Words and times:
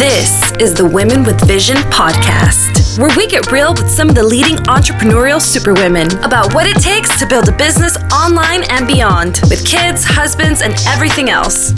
This 0.00 0.50
is 0.52 0.72
the 0.72 0.86
Women 0.86 1.24
with 1.24 1.38
Vision 1.46 1.76
podcast, 1.76 2.98
where 2.98 3.14
we 3.18 3.26
get 3.26 3.52
real 3.52 3.74
with 3.74 3.90
some 3.90 4.08
of 4.08 4.14
the 4.14 4.22
leading 4.22 4.56
entrepreneurial 4.56 5.38
superwomen 5.38 6.06
about 6.24 6.54
what 6.54 6.66
it 6.66 6.82
takes 6.82 7.18
to 7.18 7.26
build 7.26 7.50
a 7.50 7.52
business 7.52 7.98
online 8.10 8.62
and 8.70 8.86
beyond, 8.86 9.40
with 9.50 9.62
kids, 9.66 10.02
husbands, 10.02 10.62
and 10.62 10.72
everything 10.88 11.28
else. 11.28 11.72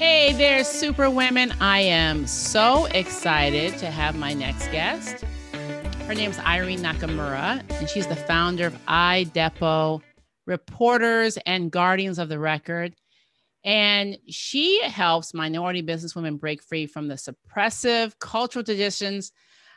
Hey 0.00 0.32
there, 0.32 0.64
superwomen. 0.64 1.54
I 1.60 1.82
am 1.82 2.26
so 2.26 2.86
excited 2.86 3.78
to 3.78 3.92
have 3.92 4.16
my 4.16 4.34
next 4.34 4.72
guest. 4.72 5.24
Her 6.08 6.16
name 6.16 6.32
is 6.32 6.38
Irene 6.40 6.80
Nakamura, 6.80 7.62
and 7.78 7.88
she's 7.88 8.08
the 8.08 8.16
founder 8.16 8.66
of 8.66 8.86
iDepo 8.86 10.02
reporters 10.46 11.38
and 11.46 11.70
guardians 11.70 12.18
of 12.18 12.28
the 12.28 12.38
record. 12.38 12.94
And 13.64 14.18
she 14.28 14.82
helps 14.82 15.32
minority 15.32 15.82
businesswomen 15.82 16.38
break 16.38 16.62
free 16.62 16.86
from 16.86 17.08
the 17.08 17.14
suppressive 17.14 18.18
cultural 18.18 18.64
traditions 18.64 19.32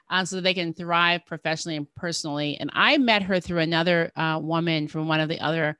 um, 0.09 0.25
so 0.25 0.37
that 0.37 0.41
they 0.41 0.53
can 0.53 0.73
thrive 0.73 1.25
professionally 1.25 1.77
and 1.77 1.87
personally. 1.95 2.57
And 2.59 2.69
I 2.73 2.97
met 2.97 3.23
her 3.23 3.39
through 3.39 3.59
another 3.59 4.11
uh, 4.15 4.39
woman 4.41 4.87
from 4.87 5.07
one 5.07 5.19
of 5.19 5.29
the 5.29 5.39
other 5.39 5.77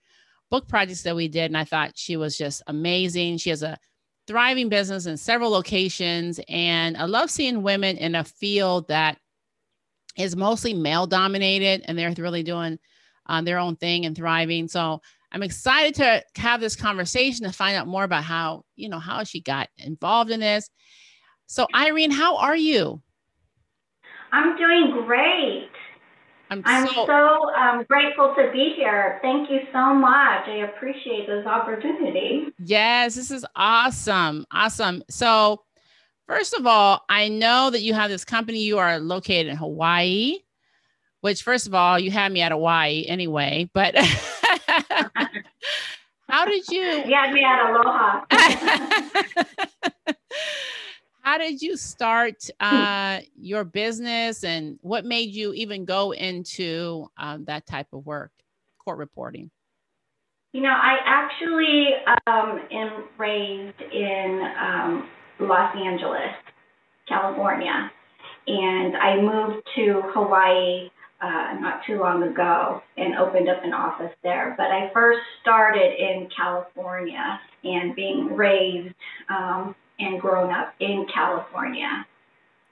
book 0.50 0.68
projects 0.68 1.04
that 1.04 1.16
we 1.16 1.28
did. 1.28 1.46
And 1.46 1.58
I 1.58 1.66
thought 1.66 1.98
she 1.98 2.18
was 2.18 2.38
just 2.38 2.62
amazing. 2.68 3.38
She 3.38 3.50
has 3.50 3.64
a 3.64 3.78
thriving 4.26 4.70
business 4.70 5.06
in 5.06 5.18
several 5.18 5.50
locations. 5.50 6.40
And 6.48 6.98
I 6.98 7.06
love 7.06 7.30
seeing 7.30 7.64
women 7.64 7.98
in 7.98 8.16
a 8.16 8.24
field 8.24 8.88
that 8.90 9.18
is 10.18 10.36
mostly 10.36 10.74
male 10.74 11.08
dominated 11.08 11.84
and 11.86 11.98
they're 11.98 12.14
really 12.18 12.44
doing 12.44 12.80
um, 13.28 13.46
their 13.46 13.60
own 13.60 13.76
thing 13.76 14.06
and 14.06 14.16
thriving. 14.16 14.68
So 14.68 15.02
I'm 15.32 15.44
excited 15.44 15.96
to 15.96 16.24
have 16.42 16.62
this 16.62 16.76
conversation 16.76 17.46
to 17.46 17.52
find 17.52 17.76
out 17.76 17.88
more 17.88 18.04
about 18.04 18.24
how, 18.24 18.64
you 18.76 18.90
know, 18.90 19.00
how 19.00 19.24
she 19.24 19.42
got 19.42 19.70
involved 19.78 20.32
in 20.32 20.40
this. 20.40 20.70
So 21.48 21.68
Irene, 21.76 22.12
how 22.12 22.38
are 22.38 22.56
you? 22.56 23.02
I'm 24.32 24.58
doing 24.58 24.92
great. 25.06 25.70
I'm, 26.50 26.62
I'm 26.66 26.88
so, 26.88 27.06
so 27.06 27.54
um, 27.56 27.84
grateful 27.90 28.34
to 28.38 28.52
be 28.52 28.74
here. 28.76 29.20
Thank 29.22 29.50
you 29.50 29.60
so 29.74 29.94
much. 29.94 30.48
I 30.48 30.70
appreciate 30.76 31.28
this 31.28 31.46
opportunity. 31.46 32.48
Yes, 32.60 33.16
this 33.16 33.32
is 33.32 33.46
awesome. 33.56 34.46
Awesome. 34.52 35.04
So, 35.10 35.64
first 36.26 36.54
of 36.54 36.66
all, 36.66 37.04
I 37.10 37.28
know 37.28 37.70
that 37.70 37.82
you 37.82 37.94
have 37.94 38.10
this 38.10 38.24
company. 38.24 38.60
You 38.60 38.78
are 38.78 39.00
located 39.00 39.48
in 39.48 39.58
Hawaii 39.58 40.38
which 41.22 41.44
first 41.44 41.68
of 41.68 41.74
all, 41.74 41.98
you 42.00 42.12
had 42.12 42.32
me 42.32 42.42
at 42.42 42.52
Hawaii 42.52 43.06
anyway, 43.08 43.70
but 43.74 43.96
how 46.30 46.46
did 46.46 46.68
you? 46.70 46.82
You 46.82 47.16
had 47.16 47.34
me 47.34 47.44
at 47.44 47.70
Aloha. 47.70 48.26
how 51.22 51.38
did 51.38 51.62
you 51.62 51.76
start 51.76 52.50
uh, 52.60 53.20
your 53.36 53.64
business 53.64 54.44
and 54.44 54.80
what 54.82 55.06
made 55.06 55.30
you 55.32 55.54
even 55.54 55.86
go 55.86 56.12
into 56.14 57.08
um, 57.18 57.46
that 57.46 57.66
type 57.66 57.88
of 57.94 58.06
work, 58.06 58.32
court 58.78 58.98
reporting? 58.98 59.52
You 60.54 60.62
know, 60.62 60.70
I 60.70 60.98
actually 61.06 61.88
um, 62.26 62.62
am 62.72 63.04
raised 63.18 63.82
in 63.94 64.42
um, 64.60 65.10
Los 65.40 65.76
Angeles, 65.76 66.34
California, 67.08 67.92
and 68.48 68.96
I 68.96 69.22
moved 69.22 69.68
to 69.76 70.02
Hawaii 70.14 70.90
uh, 71.22 71.56
not 71.60 71.82
too 71.86 72.00
long 72.00 72.24
ago 72.24 72.82
and 72.98 73.16
opened 73.16 73.50
up 73.50 73.64
an 73.64 73.74
office 73.74 74.14
there. 74.24 74.54
But 74.58 74.68
I 74.68 74.92
first 74.94 75.20
started 75.42 75.94
in 75.98 76.30
California 76.36 77.40
and 77.64 77.96
being 77.96 78.36
raised 78.36 78.94
um, 79.30 79.76
and 80.00 80.22
grown 80.22 80.52
up 80.52 80.74
in 80.80 81.08
California. 81.14 82.06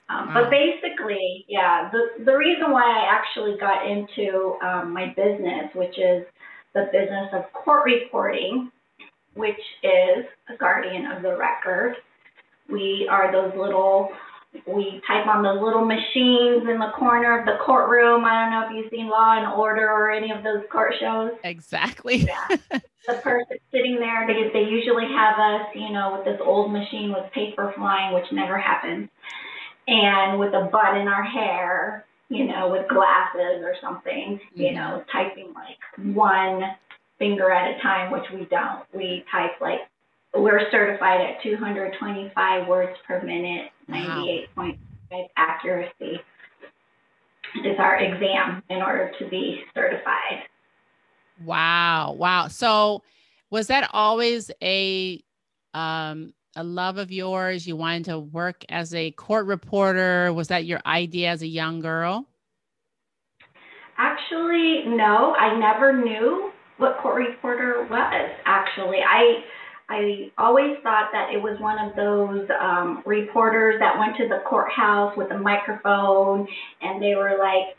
Um, 0.10 0.28
wow. 0.28 0.34
But 0.44 0.52
basically, 0.52 1.45
yeah, 1.48 1.89
the, 1.92 2.23
the 2.23 2.38
reason 2.38 2.72
why 2.72 2.84
I 2.84 3.05
actually 3.10 3.58
got 3.60 3.89
into 3.89 4.58
um, 4.61 4.94
my 4.94 5.08
business, 5.16 5.73
which 5.73 5.98
is 5.98 6.23
the 6.76 6.89
business 6.92 7.30
of 7.34 7.52
court 7.54 7.86
reporting, 7.86 8.72
which 9.34 9.60
is 9.82 10.26
a 10.54 10.58
guardian 10.58 11.08
of 11.11 11.23
the 11.23 11.36
record. 11.36 11.95
We 12.70 13.08
are 13.10 13.32
those 13.32 13.54
little 13.58 14.10
we 14.67 15.02
type 15.08 15.27
on 15.27 15.43
the 15.43 15.54
little 15.54 15.86
machines 15.86 16.67
in 16.70 16.80
the 16.80 16.92
corner 16.98 17.39
of 17.39 17.45
the 17.45 17.58
courtroom. 17.64 18.26
I 18.26 18.42
don't 18.42 18.52
know 18.52 18.67
if 18.67 18.76
you've 18.76 18.92
seen 18.92 19.10
Law 19.10 19.38
and 19.38 19.54
Order 19.54 19.88
or 19.88 20.11
any 20.11 20.32
of 20.32 20.43
those 20.43 20.64
court 20.71 20.93
shows. 20.99 21.32
Exactly. 21.43 22.17
yeah. 22.17 22.58
The 23.08 23.14
person 23.21 23.58
sitting 23.71 23.99
there, 23.99 24.26
they, 24.27 24.49
they 24.52 24.67
usually 24.67 25.05
have 25.05 25.38
us, 25.38 25.67
you 25.76 25.92
know, 25.92 26.16
with 26.17 26.26
this 26.26 26.42
old 26.43 26.71
machine 26.71 27.14
with 27.14 27.32
paper 27.33 27.71
flying, 27.76 28.16
which 28.16 28.26
never 28.32 28.58
happens, 28.58 29.10
and 29.88 30.39
with 30.39 30.54
a 30.54 30.70
bud 30.72 30.98
in 30.98 31.08
our 31.08 31.23
hair, 31.23 32.05
you 32.30 32.45
know, 32.45 32.70
with 32.70 32.87
glasses 32.89 33.61
or 33.61 33.76
something, 33.82 34.39
mm-hmm. 34.39 34.61
you 34.61 34.73
know, 34.73 35.04
typing 35.11 35.54
like 35.54 36.16
one 36.16 36.64
finger 37.20 37.52
at 37.52 37.77
a 37.77 37.82
time, 37.82 38.11
which 38.11 38.26
we 38.33 38.45
don't. 38.45 38.83
We 38.93 39.23
type 39.32 39.61
like 39.61 39.82
we're 40.36 40.70
certified 40.72 41.22
at 41.22 41.42
225 41.44 42.68
words 42.68 42.98
per 43.08 43.22
minute, 43.23 43.72
98.5 43.90 44.78
accuracy 45.38 46.20
is 47.64 47.80
our 47.80 47.98
exam 47.98 48.62
in 48.70 48.82
order 48.82 49.12
to 49.20 49.30
be 49.30 49.62
certified. 49.73 50.44
Wow. 51.44 52.14
Wow. 52.14 52.48
So 52.48 53.04
was 53.50 53.68
that 53.68 53.90
always 53.94 54.52
a 54.62 55.22
um, 55.73 56.34
a 56.56 56.64
love 56.64 56.98
of 56.98 57.12
yours? 57.12 57.67
You 57.67 57.76
wanted 57.76 58.06
to 58.06 58.20
work 58.20 58.64
as 58.70 58.94
a 58.94 59.12
court 59.12 59.46
reporter? 59.46 60.34
Was 60.34 60.48
that 60.50 60.66
your 60.66 60.82
idea 60.86 61.30
as 61.30 61.42
a 61.42 61.48
young 61.48 61.80
girl? 61.80 62.26
Actually, 63.98 64.84
no. 64.88 65.36
I 65.36 65.58
never 65.58 65.94
knew 65.94 66.52
what 66.78 66.98
court 66.98 67.28
reporter 67.30 67.88
was. 67.90 68.32
Actually, 68.46 69.00
I 69.00 69.44
I 69.88 70.32
always 70.38 70.78
thought 70.82 71.10
that 71.12 71.32
it 71.32 71.42
was 71.42 71.60
one 71.60 71.78
of 71.78 71.96
those 71.96 72.48
um, 72.60 73.04
reporters 73.06 73.80
that 73.80 74.00
went 74.00 74.18
to 74.18 74.28
the 74.28 74.42
courthouse 74.48 75.16
with 75.16 75.32
a 75.32 75.38
microphone 75.38 76.48
and 76.82 77.02
they 77.02 77.16
were 77.16 77.38
like, 77.38 77.78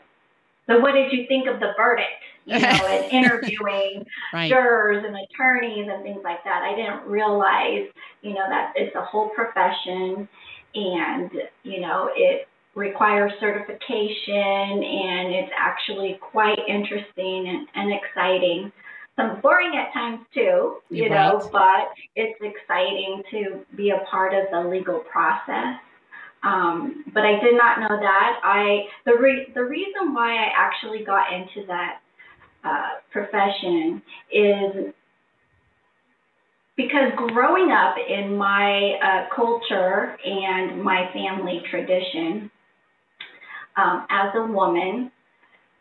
So, 0.67 0.79
what 0.79 0.93
did 0.93 1.11
you 1.11 1.25
think 1.27 1.47
of 1.47 1.59
the 1.59 1.73
verdict? 1.75 2.07
You 2.45 2.59
know, 2.59 2.67
and 2.87 3.11
interviewing 3.11 4.05
right. 4.33 4.49
jurors 4.49 5.03
and 5.05 5.17
attorneys 5.17 5.87
and 5.91 6.01
things 6.01 6.21
like 6.23 6.43
that. 6.45 6.61
I 6.63 6.75
didn't 6.75 7.09
realize, 7.09 7.87
you 8.21 8.33
know, 8.33 8.45
that 8.47 8.71
it's 8.77 8.95
a 8.95 9.03
whole 9.03 9.29
profession 9.29 10.29
and, 10.73 11.31
you 11.63 11.81
know, 11.81 12.09
it 12.15 12.47
requires 12.73 13.33
certification 13.41 14.83
and 14.83 15.33
it's 15.33 15.51
actually 15.57 16.19
quite 16.21 16.59
interesting 16.69 17.47
and, 17.49 17.67
and 17.75 17.91
exciting 17.91 18.71
some 19.17 19.41
boring 19.41 19.73
at 19.75 19.91
times 19.93 20.19
too, 20.33 20.77
you 20.89 21.09
know, 21.09 21.49
but 21.51 21.89
it's 22.15 22.39
exciting 22.41 23.23
to 23.31 23.65
be 23.75 23.89
a 23.89 24.05
part 24.09 24.33
of 24.33 24.45
the 24.51 24.69
legal 24.69 24.99
process. 24.99 25.75
Um, 26.43 27.03
but 27.13 27.23
I 27.25 27.39
did 27.43 27.57
not 27.57 27.79
know 27.79 27.99
that. 27.99 28.39
I 28.43 28.83
the 29.05 29.17
re- 29.19 29.47
the 29.55 29.63
reason 29.63 30.13
why 30.13 30.35
I 30.35 30.51
actually 30.55 31.03
got 31.03 31.33
into 31.33 31.65
that 31.67 31.99
uh, 32.63 32.99
profession 33.11 34.01
is 34.31 34.93
because 36.75 37.11
growing 37.15 37.71
up 37.71 37.95
in 38.07 38.37
my 38.37 38.99
uh, 39.03 39.35
culture 39.35 40.15
and 40.23 40.81
my 40.83 41.09
family 41.11 41.63
tradition, 41.71 42.51
um, 43.77 44.05
as 44.11 44.29
a 44.35 44.45
woman, 44.45 45.11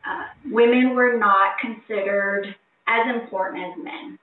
uh, 0.08 0.24
women 0.50 0.94
were 0.94 1.18
not 1.18 1.58
considered 1.60 2.56
as 2.86 3.14
important 3.14 3.64
as 3.64 3.84
men. 3.84 4.18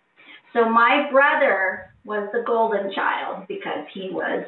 So 0.54 0.70
my 0.70 1.08
brother 1.12 1.94
was 2.06 2.30
the 2.32 2.44
golden 2.46 2.94
child 2.94 3.46
because 3.48 3.86
he 3.94 4.10
was 4.12 4.46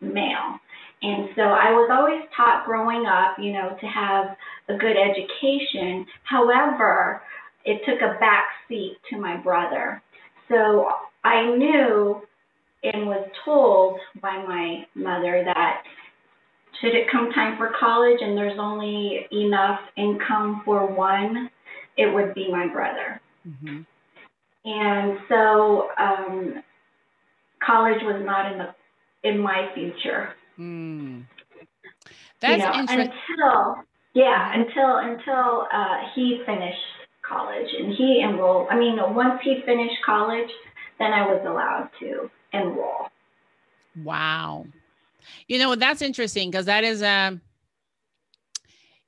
male. 0.00 0.58
And 1.02 1.28
so 1.36 1.42
I 1.42 1.72
was 1.72 1.90
always 1.92 2.22
taught 2.36 2.66
growing 2.66 3.06
up, 3.06 3.36
you 3.38 3.52
know, 3.52 3.76
to 3.80 3.86
have 3.86 4.36
a 4.68 4.78
good 4.78 4.96
education. 4.96 6.06
However, 6.24 7.22
it 7.64 7.82
took 7.86 8.00
a 8.00 8.18
back 8.18 8.44
seat 8.68 8.96
to 9.10 9.18
my 9.18 9.36
brother. 9.36 10.02
So 10.48 10.88
I 11.24 11.56
knew 11.56 12.22
and 12.82 13.06
was 13.06 13.28
told 13.44 13.98
by 14.20 14.42
my 14.46 14.86
mother 14.94 15.42
that 15.44 15.82
should 16.80 16.94
it 16.94 17.10
come 17.10 17.30
time 17.32 17.56
for 17.56 17.72
college 17.78 18.18
and 18.20 18.36
there's 18.36 18.58
only 18.58 19.26
enough 19.32 19.80
income 19.96 20.62
for 20.64 20.86
one, 20.86 21.50
it 21.96 22.12
would 22.12 22.34
be 22.34 22.50
my 22.50 22.68
brother. 22.68 23.20
Mm-hmm. 23.46 23.82
And 24.68 25.18
so 25.28 25.88
um, 25.98 26.62
college 27.64 28.02
was 28.02 28.22
not 28.24 28.52
in 28.52 28.58
the 28.58 28.74
in 29.22 29.38
my 29.38 29.70
future. 29.74 30.30
Mm. 30.58 31.24
That's 32.40 32.62
you 32.62 32.68
know, 32.68 32.74
interesting. 32.80 33.12
Until 33.38 33.84
yeah, 34.14 34.52
until 34.54 34.96
until 34.98 35.66
uh, 35.72 35.98
he 36.14 36.42
finished 36.44 36.80
college. 37.28 37.68
And 37.78 37.92
he 37.92 38.22
enrolled, 38.22 38.68
I 38.70 38.78
mean, 38.78 38.96
once 39.14 39.40
he 39.42 39.62
finished 39.64 39.96
college, 40.04 40.50
then 40.98 41.12
I 41.12 41.26
was 41.26 41.42
allowed 41.46 41.90
to 42.00 42.30
enroll. 42.52 43.08
Wow. 44.02 44.66
You 45.48 45.58
know, 45.58 45.74
that's 45.74 46.02
interesting 46.02 46.50
because 46.50 46.66
that 46.66 46.84
is, 46.84 47.02
um, 47.02 47.40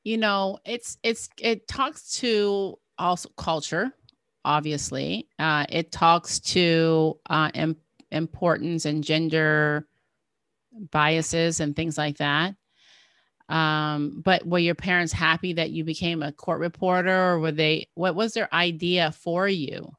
you 0.03 0.17
know, 0.17 0.59
it's, 0.65 0.99
it's, 1.03 1.29
it 1.39 1.69
talks 1.69 2.19
to 2.19 2.79
also 2.99 3.29
culture, 3.37 3.93
obviously. 4.45 5.29
Uh, 5.39 5.67
it 5.69 5.93
talks 5.93 6.41
to 6.41 7.19
uh, 7.29 7.51
Im- 7.55 7.77
importance 8.11 8.85
and 8.85 9.05
gender 9.05 9.87
biases 10.91 11.61
and 11.61 11.75
things 11.75 11.99
like 11.99 12.19
that. 12.19 12.55
Um, 13.49 14.21
but 14.25 14.47
were 14.47 14.59
your 14.59 14.75
parents 14.75 15.13
happy 15.13 15.55
that 15.55 15.71
you 15.71 15.83
became 15.85 16.23
a 16.23 16.33
court 16.33 16.61
reporter 16.61 17.31
or 17.31 17.39
were 17.39 17.53
they, 17.53 17.89
what 17.95 18.15
was 18.15 18.35
their 18.35 18.53
idea 18.53 19.13
for 19.13 19.49
you? 19.49 19.91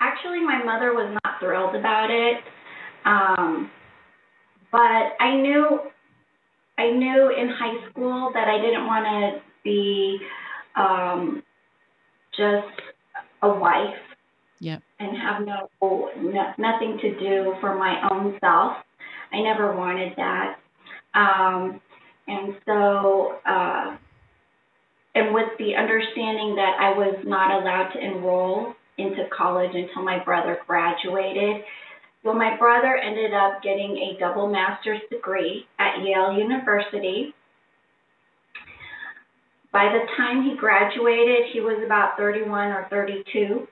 Actually, 0.00 0.40
my 0.40 0.62
mother 0.64 0.94
was 0.94 1.16
not 1.24 1.40
thrilled 1.40 1.74
about 1.74 2.10
it. 2.10 2.38
Um, 3.04 3.70
but 4.72 5.12
I 5.20 5.36
knew, 5.36 5.80
I 6.78 6.90
knew 6.90 7.30
in 7.36 7.48
high 7.48 7.88
school 7.90 8.30
that 8.34 8.48
I 8.48 8.60
didn't 8.60 8.86
want 8.86 9.04
to 9.04 9.42
be 9.64 10.18
um, 10.76 11.42
just 12.38 12.80
a 13.42 13.48
wife 13.48 13.94
yep. 14.60 14.82
and 14.98 15.16
have 15.16 15.46
no, 15.46 15.68
no 15.82 16.52
nothing 16.56 16.98
to 17.02 17.18
do 17.18 17.54
for 17.60 17.76
my 17.76 18.08
own 18.10 18.38
self. 18.40 18.76
I 19.32 19.42
never 19.42 19.76
wanted 19.76 20.14
that. 20.16 20.56
Um, 21.14 21.80
and 22.26 22.54
so, 22.64 23.38
uh, 23.44 23.96
and 25.14 25.34
with 25.34 25.48
the 25.58 25.74
understanding 25.74 26.54
that 26.56 26.76
I 26.80 26.96
was 26.96 27.16
not 27.24 27.60
allowed 27.60 27.90
to 27.94 27.98
enroll 27.98 28.74
into 28.98 29.24
college 29.36 29.74
until 29.74 30.02
my 30.02 30.22
brother 30.22 30.58
graduated, 30.66 31.62
well, 32.24 32.34
my 32.34 32.56
brother 32.56 32.96
ended 32.96 33.32
up 33.32 33.62
getting 33.62 33.96
a 33.96 34.18
double 34.18 34.48
master's 34.48 35.00
degree 35.10 35.66
at 35.78 36.02
Yale 36.02 36.32
University. 36.36 37.34
By 39.78 39.92
the 39.92 40.06
time 40.16 40.42
he 40.42 40.56
graduated, 40.56 41.52
he 41.52 41.60
was 41.60 41.80
about 41.86 42.16
31 42.16 42.72
or 42.72 42.88
32. 42.90 43.68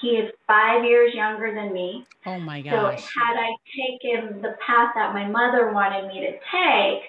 He 0.00 0.08
is 0.12 0.32
five 0.46 0.82
years 0.84 1.12
younger 1.12 1.54
than 1.54 1.70
me. 1.70 2.06
Oh 2.24 2.40
my 2.40 2.62
gosh. 2.62 2.72
So 2.72 3.08
had 3.20 3.36
I 3.36 3.50
taken 3.76 4.40
the 4.40 4.56
path 4.66 4.92
that 4.94 5.12
my 5.12 5.28
mother 5.28 5.70
wanted 5.70 6.08
me 6.08 6.20
to 6.20 6.32
take, 6.32 7.02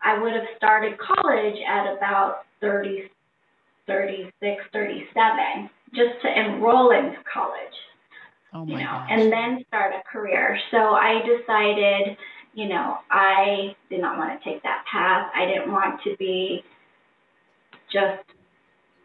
I 0.00 0.16
would 0.16 0.32
have 0.32 0.46
started 0.56 0.96
college 0.96 1.56
at 1.68 1.92
about 1.92 2.44
30, 2.60 3.10
36, 3.88 4.62
37, 4.72 5.68
just 5.92 6.22
to 6.22 6.40
enroll 6.40 6.92
into 6.92 7.18
college. 7.34 7.74
Oh 8.54 8.64
my 8.64 8.74
you 8.74 8.78
know, 8.78 8.92
gosh. 8.92 9.08
and 9.10 9.32
then 9.32 9.64
start 9.66 9.92
a 9.92 10.08
career. 10.08 10.56
So 10.70 10.76
I 10.76 11.20
decided, 11.26 12.16
you 12.54 12.68
know, 12.68 12.98
I 13.10 13.74
did 13.90 14.00
not 14.00 14.18
want 14.18 14.40
to 14.40 14.48
take 14.48 14.62
that 14.62 14.84
path. 14.88 15.32
I 15.34 15.46
didn't 15.46 15.72
want 15.72 16.00
to 16.04 16.14
be 16.16 16.62
just 17.92 18.22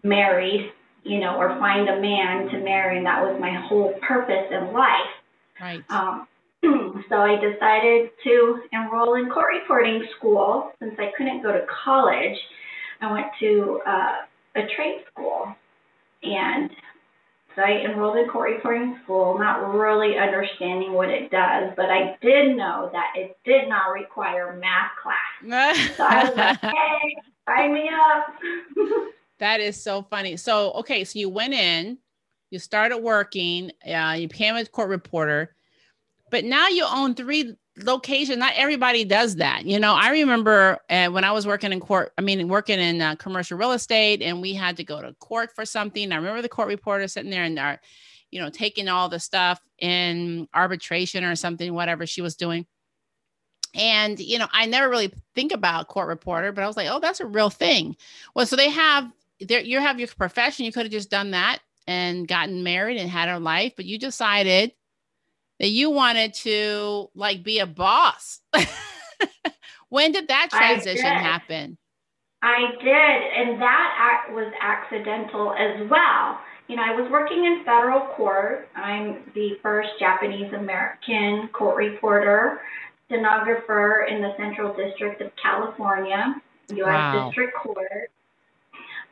married 0.03 0.71
you 1.03 1.19
know, 1.19 1.37
or 1.37 1.49
find 1.59 1.89
a 1.89 1.99
man 1.99 2.47
to 2.49 2.59
marry, 2.59 2.97
and 2.97 3.05
that 3.05 3.21
was 3.21 3.39
my 3.39 3.53
whole 3.67 3.93
purpose 4.07 4.47
in 4.51 4.71
life. 4.71 5.09
Right. 5.59 5.83
Um, 5.89 6.27
so 7.09 7.15
I 7.15 7.35
decided 7.35 8.11
to 8.23 8.61
enroll 8.71 9.15
in 9.15 9.29
court 9.29 9.53
reporting 9.61 10.05
school 10.17 10.71
since 10.79 10.93
I 10.99 11.11
couldn't 11.17 11.41
go 11.41 11.51
to 11.51 11.65
college. 11.83 12.37
I 13.01 13.11
went 13.11 13.27
to 13.39 13.81
uh, 13.87 14.15
a 14.55 14.67
trade 14.75 15.03
school, 15.11 15.55
and 16.21 16.69
so 17.55 17.63
I 17.63 17.83
enrolled 17.83 18.17
in 18.17 18.29
court 18.29 18.51
reporting 18.51 18.99
school, 19.03 19.39
not 19.39 19.73
really 19.73 20.19
understanding 20.19 20.93
what 20.93 21.09
it 21.09 21.31
does, 21.31 21.71
but 21.75 21.87
I 21.89 22.15
did 22.21 22.55
know 22.55 22.91
that 22.93 23.13
it 23.15 23.37
did 23.43 23.67
not 23.67 23.87
require 23.87 24.55
math 24.55 24.91
class. 25.01 25.87
so 25.97 26.05
I 26.05 26.23
was 26.25 26.37
like, 26.37 26.59
hey, 26.61 27.30
sign 27.47 27.73
me 27.73 27.89
up. 27.89 28.33
That 29.41 29.59
is 29.59 29.81
so 29.81 30.03
funny. 30.03 30.37
So, 30.37 30.71
okay, 30.73 31.03
so 31.03 31.17
you 31.17 31.27
went 31.27 31.55
in, 31.55 31.97
you 32.51 32.59
started 32.59 32.99
working, 32.99 33.71
uh, 33.91 34.15
you 34.19 34.27
became 34.27 34.55
a 34.55 34.63
court 34.67 34.87
reporter, 34.87 35.55
but 36.29 36.45
now 36.45 36.67
you 36.67 36.85
own 36.87 37.15
three 37.15 37.55
locations. 37.75 38.37
Not 38.37 38.53
everybody 38.55 39.03
does 39.03 39.37
that. 39.37 39.65
You 39.65 39.79
know, 39.79 39.95
I 39.95 40.11
remember 40.11 40.77
uh, 40.91 41.07
when 41.07 41.23
I 41.23 41.31
was 41.31 41.47
working 41.47 41.73
in 41.73 41.79
court, 41.79 42.13
I 42.19 42.21
mean, 42.21 42.47
working 42.49 42.79
in 42.79 43.01
uh, 43.01 43.15
commercial 43.15 43.57
real 43.57 43.71
estate, 43.71 44.21
and 44.21 44.41
we 44.41 44.53
had 44.53 44.77
to 44.77 44.83
go 44.83 45.01
to 45.01 45.11
court 45.15 45.49
for 45.55 45.65
something. 45.65 46.11
I 46.11 46.17
remember 46.17 46.43
the 46.43 46.47
court 46.47 46.67
reporter 46.67 47.07
sitting 47.07 47.31
there 47.31 47.43
and 47.43 47.57
our, 47.57 47.73
uh, 47.73 47.77
you 48.29 48.39
know, 48.39 48.51
taking 48.51 48.87
all 48.89 49.09
the 49.09 49.19
stuff 49.19 49.59
in 49.79 50.47
arbitration 50.53 51.23
or 51.23 51.35
something, 51.35 51.73
whatever 51.73 52.05
she 52.05 52.21
was 52.21 52.35
doing. 52.35 52.67
And, 53.73 54.19
you 54.19 54.37
know, 54.37 54.47
I 54.51 54.65
never 54.65 54.89
really 54.89 55.13
think 55.33 55.53
about 55.53 55.87
court 55.87 56.07
reporter, 56.07 56.51
but 56.51 56.63
I 56.63 56.67
was 56.67 56.75
like, 56.75 56.87
oh, 56.89 56.99
that's 56.99 57.21
a 57.21 57.25
real 57.25 57.49
thing. 57.49 57.95
Well, 58.35 58.45
so 58.45 58.55
they 58.55 58.69
have 58.69 59.11
there 59.39 59.61
you 59.61 59.79
have 59.79 59.99
your 59.99 60.07
profession. 60.09 60.65
You 60.65 60.71
could 60.71 60.83
have 60.83 60.91
just 60.91 61.09
done 61.09 61.31
that 61.31 61.59
and 61.87 62.27
gotten 62.27 62.63
married 62.63 62.97
and 62.97 63.09
had 63.09 63.27
a 63.29 63.39
life 63.39 63.73
but 63.75 63.85
you 63.85 63.97
decided 63.97 64.71
that 65.59 65.69
you 65.69 65.89
wanted 65.89 66.33
to 66.33 67.09
like 67.15 67.43
be 67.43 67.59
a 67.59 67.67
boss. 67.67 68.39
When 69.89 70.13
did 70.13 70.29
that 70.29 70.47
transition 70.49 71.05
I 71.05 71.19
happen? 71.19 71.77
I 72.41 72.71
did 72.81 73.49
and 73.49 73.61
that 73.61 74.27
was 74.31 74.51
accidental 74.61 75.53
as 75.53 75.89
well. 75.89 76.39
You 76.69 76.77
know 76.77 76.83
i 76.83 76.95
was 76.95 77.11
working 77.11 77.43
in 77.43 77.63
federal 77.65 78.07
court. 78.15 78.69
I'm 78.75 79.29
the 79.35 79.57
first 79.61 79.89
japanese 79.99 80.53
american 80.53 81.49
court 81.51 81.75
reporter 81.75 82.61
stenographer 83.11 84.07
in 84.09 84.21
the 84.21 84.33
central 84.37 84.73
district 84.75 85.21
of 85.21 85.31
california 85.41 86.35
u.s 86.69 86.87
wow. 86.87 87.27
district 87.27 87.53
court 87.55 88.09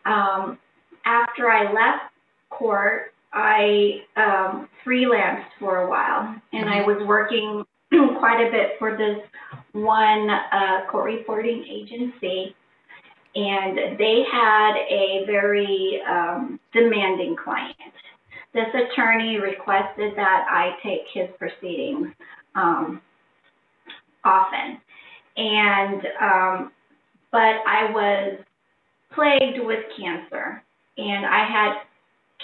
um, 0.06 0.58
after 1.06 1.50
I 1.50 1.72
left 1.72 2.14
court, 2.50 3.14
I 3.32 4.02
um, 4.16 4.70
freelanced 4.86 5.46
for 5.60 5.78
a 5.78 5.90
while, 5.90 6.36
and 6.54 6.66
mm-hmm. 6.66 6.70
I 6.70 6.82
was 6.82 7.06
working 7.08 7.64
quite 8.20 8.48
a 8.48 8.52
bit 8.52 8.72
for 8.80 8.98
this 8.98 9.20
one 9.74 10.30
uh, 10.30 10.86
court 10.90 11.06
reporting 11.06 11.64
agency, 11.70 12.56
and 13.36 13.98
they 14.00 14.24
had 14.32 14.76
a 14.90 15.24
very 15.26 16.02
um, 16.10 16.60
demanding 16.74 17.36
client. 17.36 17.76
This 18.54 18.68
attorney 18.74 19.38
requested 19.38 20.14
that 20.16 20.48
I 20.50 20.72
take 20.82 21.02
his 21.14 21.30
proceedings 21.38 22.08
um, 22.56 23.02
often, 24.24 24.80
and 25.38 26.02
um, 26.22 26.72
but 27.32 27.40
I 27.40 27.92
was 27.92 28.40
plagued 29.14 29.66
with 29.66 29.86
cancer, 29.98 30.64
and 30.98 31.26
I 31.26 31.46
had 31.48 31.74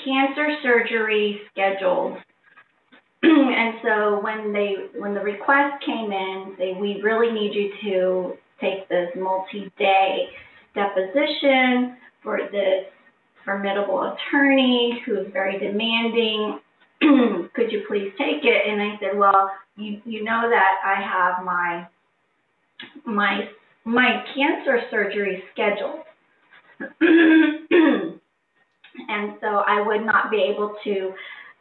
cancer 0.03 0.57
surgery 0.63 1.41
scheduled. 1.51 2.17
and 3.23 3.75
so 3.83 4.19
when 4.21 4.53
they 4.53 4.75
when 4.97 5.13
the 5.13 5.21
request 5.21 5.83
came 5.85 6.11
in, 6.11 6.55
they 6.57 6.73
we 6.79 7.01
really 7.01 7.31
need 7.31 7.53
you 7.53 7.71
to 7.83 8.37
take 8.61 8.87
this 8.89 9.09
multi-day 9.15 10.27
deposition 10.73 11.97
for 12.23 12.39
this 12.51 12.85
formidable 13.43 14.15
attorney 14.15 15.01
who 15.05 15.19
is 15.19 15.27
very 15.31 15.59
demanding. 15.59 16.59
Could 17.53 17.71
you 17.71 17.83
please 17.87 18.11
take 18.17 18.43
it? 18.43 18.67
And 18.67 18.81
I 18.81 18.97
said, 18.99 19.17
well, 19.17 19.51
you 19.77 20.01
you 20.05 20.23
know 20.23 20.49
that 20.49 20.75
I 20.83 21.01
have 21.01 21.45
my 21.45 21.87
my 23.05 23.49
my 23.83 24.23
cancer 24.33 24.81
surgery 24.89 25.43
scheduled. 25.53 26.01
and 29.09 29.33
so 29.39 29.47
I 29.47 29.83
would 29.85 30.05
not 30.05 30.31
be 30.31 30.41
able 30.53 30.75
to 30.83 31.13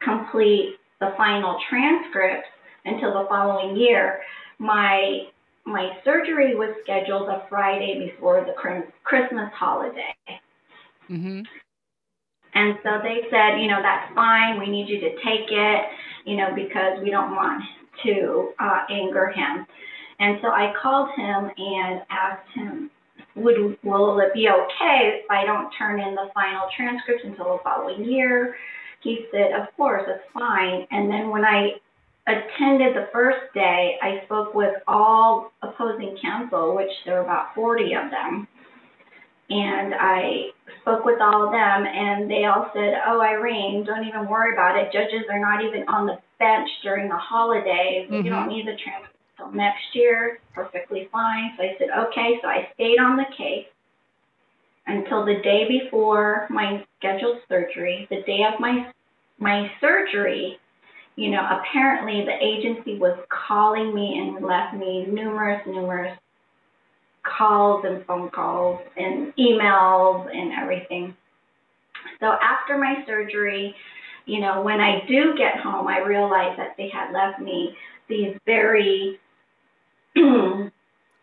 complete 0.03 0.77
the 1.01 1.15
final 1.17 1.59
transcripts 1.69 2.49
until 2.85 3.13
the 3.13 3.27
following 3.29 3.77
year. 3.77 4.21
My 4.59 5.27
my 5.67 5.91
surgery 6.05 6.55
was 6.55 6.75
scheduled 6.83 7.29
a 7.29 7.47
Friday 7.49 8.11
before 8.11 8.45
the 8.45 8.55
Christmas 9.03 9.51
holiday. 9.55 10.15
Mm-hmm. 11.11 11.41
And 12.55 12.79
so 12.83 13.01
they 13.03 13.23
said, 13.31 13.61
you 13.61 13.69
know, 13.69 13.83
that's 13.83 14.15
fine. 14.15 14.59
We 14.59 14.69
need 14.69 14.89
you 14.89 15.01
to 15.01 15.11
take 15.25 15.51
it, 15.51 15.83
you 16.25 16.37
know, 16.37 16.55
because 16.55 17.03
we 17.03 17.11
don't 17.11 17.35
want 17.35 17.63
to 18.05 18.53
uh, 18.59 18.85
anger 18.91 19.29
him. 19.29 19.67
And 20.21 20.39
so 20.41 20.49
I 20.49 20.73
called 20.81 21.11
him 21.17 21.51
and 21.57 22.03
asked 22.11 22.49
him 22.55 22.91
would 23.37 23.77
will 23.83 24.21
it 24.21 24.33
be 24.33 24.49
okay 24.49 25.21
if 25.23 25.31
I 25.31 25.45
don't 25.45 25.71
turn 25.77 26.01
in 26.01 26.15
the 26.15 26.31
final 26.35 26.69
transcript 26.77 27.25
until 27.25 27.57
the 27.57 27.59
following 27.65 28.05
year? 28.05 28.55
He 29.03 29.27
said, 29.33 29.53
of 29.53 29.75
course, 29.77 30.05
that's 30.07 30.23
fine. 30.33 30.87
And 30.91 31.11
then 31.11 31.31
when 31.31 31.45
I 31.45 31.73
attended 32.27 32.95
the 32.95 33.09
first 33.13 33.53
day, 33.53 33.97
I 34.01 34.25
spoke 34.25 34.55
with 34.55 34.75
all 34.87 35.53
opposing 35.63 36.17
counsel, 36.23 36.75
which 36.75 36.91
there 37.05 37.17
were 37.17 37.25
about 37.25 37.55
40 37.55 37.85
of 37.95 38.11
them. 38.11 38.49
And 39.51 39.95
I 39.95 40.51
spoke 40.81 41.05
with 41.05 41.21
all 41.21 41.45
of 41.45 41.53
them, 41.53 41.87
and 41.87 42.31
they 42.31 42.45
all 42.45 42.71
said, 42.73 43.01
"Oh, 43.07 43.21
Irene, 43.21 43.85
don't 43.85 44.07
even 44.07 44.29
worry 44.29 44.55
about 44.55 44.77
it. 44.77 44.93
Judges 44.93 45.25
are 45.31 45.39
not 45.39 45.63
even 45.63 45.87
on 45.89 46.07
the 46.07 46.19
bench 46.39 46.69
during 46.83 47.09
the 47.09 47.17
holidays. 47.17 48.09
Mm-hmm. 48.11 48.25
You 48.27 48.31
don't 48.31 48.49
need 48.49 48.67
the 48.67 48.77
transcript 48.77 49.15
until 49.39 49.53
next 49.53 49.95
year. 49.95 50.41
Perfectly 50.55 51.09
fine." 51.13 51.53
So 51.57 51.65
I 51.65 51.77
said, 51.79 51.89
"Okay." 52.09 52.39
So 52.43 52.49
I 52.49 52.69
stayed 52.75 52.99
on 52.99 53.17
the 53.17 53.27
case 53.37 53.67
until 54.87 55.25
the 55.25 55.41
day 55.43 55.67
before 55.69 56.47
my 56.51 56.85
scheduled 56.99 57.39
surgery. 57.49 58.07
The 58.11 58.23
day 58.23 58.45
of 58.45 58.61
my 58.61 58.93
my 59.39 59.71
surgery, 59.81 60.59
you 61.17 61.31
know, 61.31 61.47
apparently 61.51 62.25
the 62.25 62.37
agency 62.43 62.99
was 62.99 63.19
calling 63.29 63.95
me 63.95 64.19
and 64.19 64.45
left 64.45 64.75
me 64.75 65.07
numerous, 65.07 65.61
numerous 65.67 66.19
calls 67.25 67.85
and 67.85 68.05
phone 68.07 68.31
calls 68.31 68.81
and 68.97 69.35
emails 69.37 70.29
and 70.35 70.53
everything. 70.53 71.17
So 72.21 72.37
after 72.43 72.79
my 72.79 73.05
surgery, 73.07 73.75
you 74.27 74.41
know, 74.41 74.63
when 74.63 74.81
I 74.81 75.05
do 75.07 75.35
get 75.37 75.59
home, 75.59 75.89
I 75.89 75.99
realize 75.99 76.57
that 76.57 76.77
they 76.77 76.89
had 76.89 77.13
left 77.13 77.41
me 77.41 77.77
these 78.09 78.37
very 78.47 79.19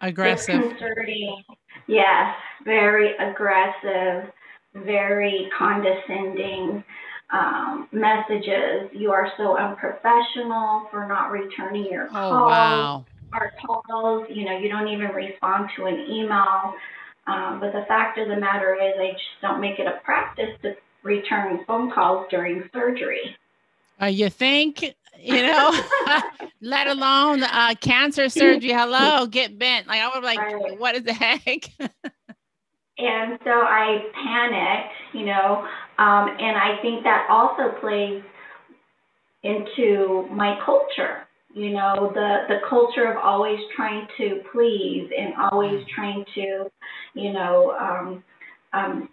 aggressive, 0.02 0.62
disconcerting, 0.62 1.44
yes, 1.88 2.36
very 2.66 3.16
aggressive, 3.18 4.32
very 4.74 5.50
condescending 5.58 6.84
um, 7.32 7.88
messages. 7.92 8.90
You 8.94 9.12
are 9.12 9.32
so 9.38 9.58
unprofessional 9.58 10.88
for 10.92 11.08
not 11.08 11.32
returning 11.32 11.86
your 11.86 12.08
calls. 12.08 12.34
Oh, 12.34 12.48
wow. 12.48 13.06
Our 13.34 13.52
calls, 13.66 14.28
you 14.30 14.46
know, 14.46 14.58
you 14.58 14.70
don't 14.70 14.88
even 14.88 15.10
respond 15.10 15.70
to 15.78 15.86
an 15.86 16.00
email. 16.10 16.74
Um, 17.28 17.60
but 17.60 17.72
the 17.72 17.86
fact 17.88 18.18
of 18.18 18.28
the 18.28 18.36
matter 18.36 18.76
is, 18.76 18.94
I 19.00 19.12
just 19.12 19.42
don't 19.42 19.62
make 19.62 19.80
it 19.80 19.88
a 19.88 20.00
practice 20.04 20.50
to 20.64 20.76
return 21.04 21.64
phone 21.66 21.92
calls 21.92 22.28
during 22.30 22.70
surgery. 22.74 23.36
Uh, 24.02 24.08
you 24.08 24.30
think, 24.30 24.84
you 25.20 25.42
know, 25.44 25.80
let 26.62 26.88
alone 26.88 27.44
uh, 27.44 27.76
cancer 27.80 28.30
surgery. 28.30 28.72
Hello, 28.72 29.28
get 29.28 29.58
bent. 29.60 29.88
Like 29.88 30.02
I 30.02 30.08
was 30.08 30.24
like, 30.24 30.40
right. 30.40 30.80
what 30.80 30.96
is 30.96 31.04
the 31.04 31.14
heck? 31.14 31.70
and 32.98 33.40
so 33.44 33.52
I 33.52 34.06
panicked, 34.14 34.94
you 35.14 35.26
know, 35.26 35.68
um, 36.00 36.30
and 36.40 36.58
I 36.58 36.80
think 36.82 37.04
that 37.04 37.28
also 37.30 37.78
plays 37.80 38.24
into 39.44 40.28
my 40.32 40.60
culture. 40.66 41.28
You 41.54 41.72
know, 41.72 42.12
the 42.14 42.46
the 42.48 42.60
culture 42.70 43.12
of 43.12 43.18
always 43.18 43.60
trying 43.76 44.08
to 44.18 44.42
please 44.52 45.10
and 45.18 45.34
always 45.52 45.86
trying 45.94 46.24
to, 46.36 46.72
you 47.14 47.34
know, 47.34 47.76
um, 47.80 48.24
um, 48.74 49.10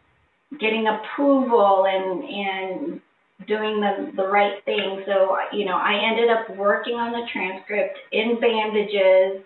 getting 0.60 0.86
approval 0.86 1.86
and 1.86 2.24
and 2.24 3.00
doing 3.46 3.80
the 3.80 4.12
the 4.16 4.26
right 4.26 4.64
thing. 4.64 5.02
So 5.06 5.36
you 5.52 5.64
know, 5.64 5.76
I 5.76 6.00
ended 6.10 6.30
up 6.30 6.56
working 6.56 6.94
on 6.94 7.12
the 7.12 7.26
transcript 7.32 7.98
in 8.12 8.38
bandages 8.40 9.42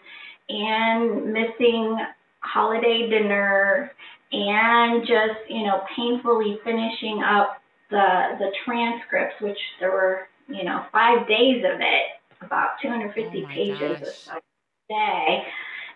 and 0.49 1.33
missing 1.33 1.99
holiday 2.41 3.09
dinner 3.09 3.93
and 4.33 5.03
just 5.07 5.49
you 5.49 5.65
know 5.65 5.83
painfully 5.97 6.59
finishing 6.65 7.23
up 7.23 7.61
the 7.91 8.37
the 8.39 8.51
transcripts, 8.65 9.41
which 9.41 9.59
there 9.81 9.93
were 9.93 10.29
you 10.49 10.65
know 10.65 10.85
five 10.93 11.27
days 11.29 11.65
of 11.65 11.81
it, 11.81 12.07
about 12.45 12.81
250 12.83 13.45
oh 13.45 13.49
pages 13.49 14.01
gosh. 14.01 14.09
or 14.09 14.13
so 14.13 14.33
a 14.33 14.93
day. 14.93 15.45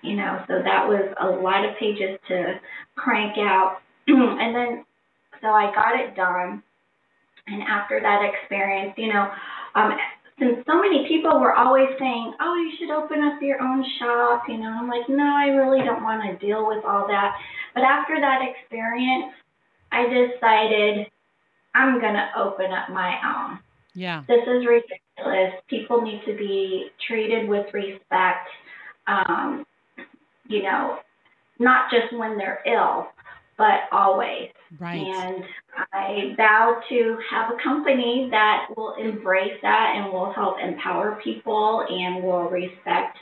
You 0.03 0.15
know, 0.15 0.45
so 0.47 0.63
that 0.63 0.87
was 0.87 1.13
a 1.21 1.27
lot 1.27 1.65
of 1.65 1.77
pages 1.79 2.19
to 2.29 2.61
crank 2.97 3.39
out, 3.39 3.79
and 4.07 4.55
then 4.55 4.85
so 5.41 5.49
I 5.49 5.73
got 5.75 5.99
it 5.99 6.15
done. 6.15 6.63
And 7.49 7.63
after 7.63 8.01
that 8.01 8.23
experience, 8.25 8.95
you 8.97 9.13
know, 9.13 9.31
um, 9.75 9.97
since 10.39 10.59
so 10.67 10.81
many 10.81 11.09
people 11.09 11.41
were 11.41 11.55
always 11.55 11.89
saying, 11.99 12.35
"Oh, 12.41 12.55
you 12.57 12.77
should 12.77 12.91
open 12.91 13.23
up 13.23 13.41
your 13.41 13.63
own 13.63 13.85
shop," 13.99 14.49
you 14.49 14.59
know, 14.59 14.71
I'm 14.71 14.89
like, 14.89 15.09
no, 15.09 15.25
I 15.25 15.47
really 15.47 15.83
don't 15.83 16.03
want 16.03 16.23
to 16.23 16.47
deal 16.47 16.67
with 16.67 16.85
all 16.85 17.07
that. 17.09 17.37
But 17.75 17.85
after 17.85 18.21
that 18.21 18.43
experience, 18.43 19.33
I 19.93 20.05
decided 20.05 21.07
I'm 21.75 22.01
gonna 22.01 22.31
open 22.37 22.73
up 22.73 22.91
my 22.91 23.17
own. 23.25 23.59
Yeah. 23.97 24.25
This 24.29 24.43
is 24.47 24.67
ridiculous. 24.67 25.61
People 25.69 26.03
need 26.03 26.21
to 26.27 26.37
be 26.37 26.89
treated 27.09 27.49
with 27.49 27.67
respect. 27.73 28.49
Um, 29.07 29.65
you 30.49 30.63
know, 30.63 30.99
not 31.59 31.91
just 31.91 32.13
when 32.17 32.37
they're 32.37 32.61
ill, 32.67 33.09
but 33.57 33.81
always. 33.91 34.51
Right. 34.79 35.01
And 35.01 35.43
I 35.93 36.35
vow 36.37 36.83
to 36.91 37.19
have 37.31 37.51
a 37.51 37.63
company 37.63 38.29
that 38.31 38.67
will 38.77 38.95
embrace 38.97 39.59
that 39.63 39.95
and 39.97 40.13
will 40.13 40.33
help 40.33 40.57
empower 40.63 41.19
people 41.25 41.87
and 41.89 42.23
will 42.23 42.51
respect 42.51 43.17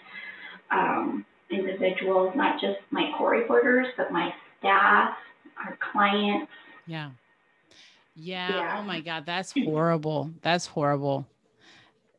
um, 0.73 1.25
individuals, 1.50 2.33
not 2.35 2.61
just 2.61 2.78
my 2.90 3.12
core 3.16 3.31
reporters, 3.31 3.87
but 3.97 4.11
my 4.11 4.31
staff, 4.59 5.11
our 5.64 5.78
clients. 5.93 6.50
Yeah. 6.87 7.11
Yeah. 8.14 8.61
yeah. 8.61 8.78
Oh 8.78 8.83
my 8.83 9.00
God. 9.00 9.26
That's 9.26 9.52
horrible. 9.52 10.30
That's 10.42 10.66
horrible. 10.66 11.26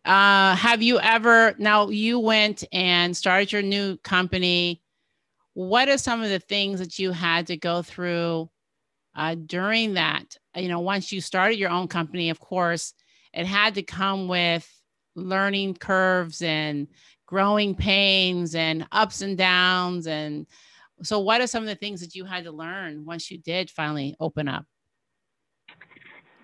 Uh, 0.06 0.56
have 0.56 0.84
you 0.84 1.00
ever, 1.00 1.56
now 1.58 1.90
you 1.90 2.20
went 2.20 2.64
and 2.72 3.18
started 3.18 3.52
your 3.52 3.64
new 3.64 3.98
company 3.98 4.84
what 5.56 5.88
are 5.88 5.98
some 5.98 6.22
of 6.22 6.30
the 6.30 6.40
things 6.40 6.80
that 6.80 7.00
you 7.00 7.12
had 7.12 7.48
to 7.48 7.58
go 7.58 7.82
through 7.82 8.50
uh, 9.16 9.36
during 9.46 9.94
that? 9.96 10.38
You 10.56 10.68
know, 10.68 10.82
once 10.82 11.12
you 11.12 11.22
started 11.22 11.58
your 11.58 11.72
own 11.72 11.88
company, 11.88 12.30
of 12.30 12.40
course, 12.40 12.94
it 13.34 13.46
had 13.46 13.74
to 13.76 13.82
come 13.82 14.28
with 14.28 14.70
learning 15.16 15.76
curves 15.76 16.42
and 16.42 16.88
growing 17.26 17.74
pains 17.74 18.54
and 18.54 18.86
ups 18.92 19.22
and 19.22 19.38
downs. 19.38 20.08
And 20.08 20.46
so, 21.04 21.20
what 21.22 21.40
are 21.40 21.48
some 21.48 21.64
of 21.64 21.70
the 21.70 21.76
things 21.76 22.02
that 22.02 22.16
you 22.16 22.26
had 22.26 22.44
to 22.44 22.52
learn 22.52 23.06
once 23.06 23.32
you 23.32 23.38
did 23.38 23.72
finally 23.72 24.14
open 24.20 24.50
up? 24.50 24.66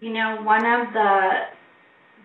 You 0.01 0.11
know, 0.13 0.41
one 0.41 0.65
of 0.65 0.93
the 0.93 1.29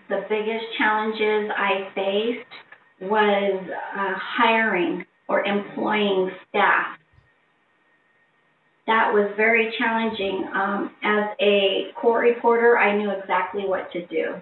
the 0.09 0.25
biggest 0.31 0.65
challenges 0.79 1.51
I 1.55 1.91
faced 1.95 3.11
was 3.11 3.69
uh, 3.71 4.15
hiring 4.17 5.05
or 5.29 5.45
employing 5.45 6.31
staff. 6.49 6.97
That 8.87 9.13
was 9.13 9.31
very 9.37 9.75
challenging. 9.79 10.49
Um, 10.55 10.91
as 11.03 11.37
a 11.39 11.93
court 12.01 12.23
reporter, 12.25 12.79
I 12.79 12.97
knew 12.97 13.11
exactly 13.11 13.65
what 13.67 13.93
to 13.93 14.07
do. 14.07 14.37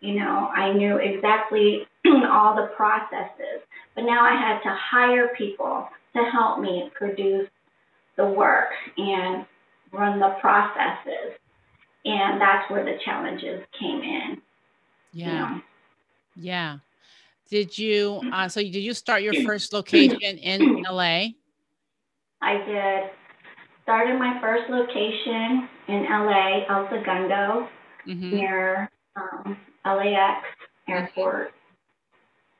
You 0.00 0.20
know, 0.20 0.50
I 0.54 0.74
knew 0.74 0.98
exactly 0.98 1.86
all 2.06 2.54
the 2.56 2.68
processes, 2.76 3.62
but 3.94 4.02
now 4.02 4.22
I 4.22 4.36
had 4.38 4.60
to 4.64 4.76
hire 4.76 5.28
people 5.38 5.88
to 6.14 6.24
help 6.30 6.60
me 6.60 6.90
produce 6.94 7.48
the 8.18 8.26
work 8.26 8.68
and 8.98 9.46
run 9.92 10.18
the 10.20 10.36
processes. 10.42 11.38
And 12.04 12.40
that's 12.40 12.70
where 12.70 12.84
the 12.84 12.98
challenges 13.04 13.62
came 13.78 14.00
in. 14.00 14.42
Yeah. 15.12 15.26
You 15.26 15.32
know? 15.32 15.62
Yeah. 16.36 16.78
Did 17.50 17.76
you, 17.76 18.20
uh, 18.32 18.48
so 18.48 18.60
did 18.60 18.76
you 18.76 18.94
start 18.94 19.22
your 19.22 19.34
first 19.44 19.72
location 19.72 20.38
in 20.38 20.82
LA? 20.82 21.30
I 22.42 22.56
did. 22.64 23.10
Started 23.82 24.18
my 24.18 24.38
first 24.40 24.70
location 24.70 25.68
in 25.88 26.04
LA, 26.08 26.64
El 26.68 26.88
Segundo, 26.90 27.68
mm-hmm. 28.06 28.30
near 28.30 28.90
um, 29.16 29.56
LAX 29.84 30.46
airport. 30.88 31.52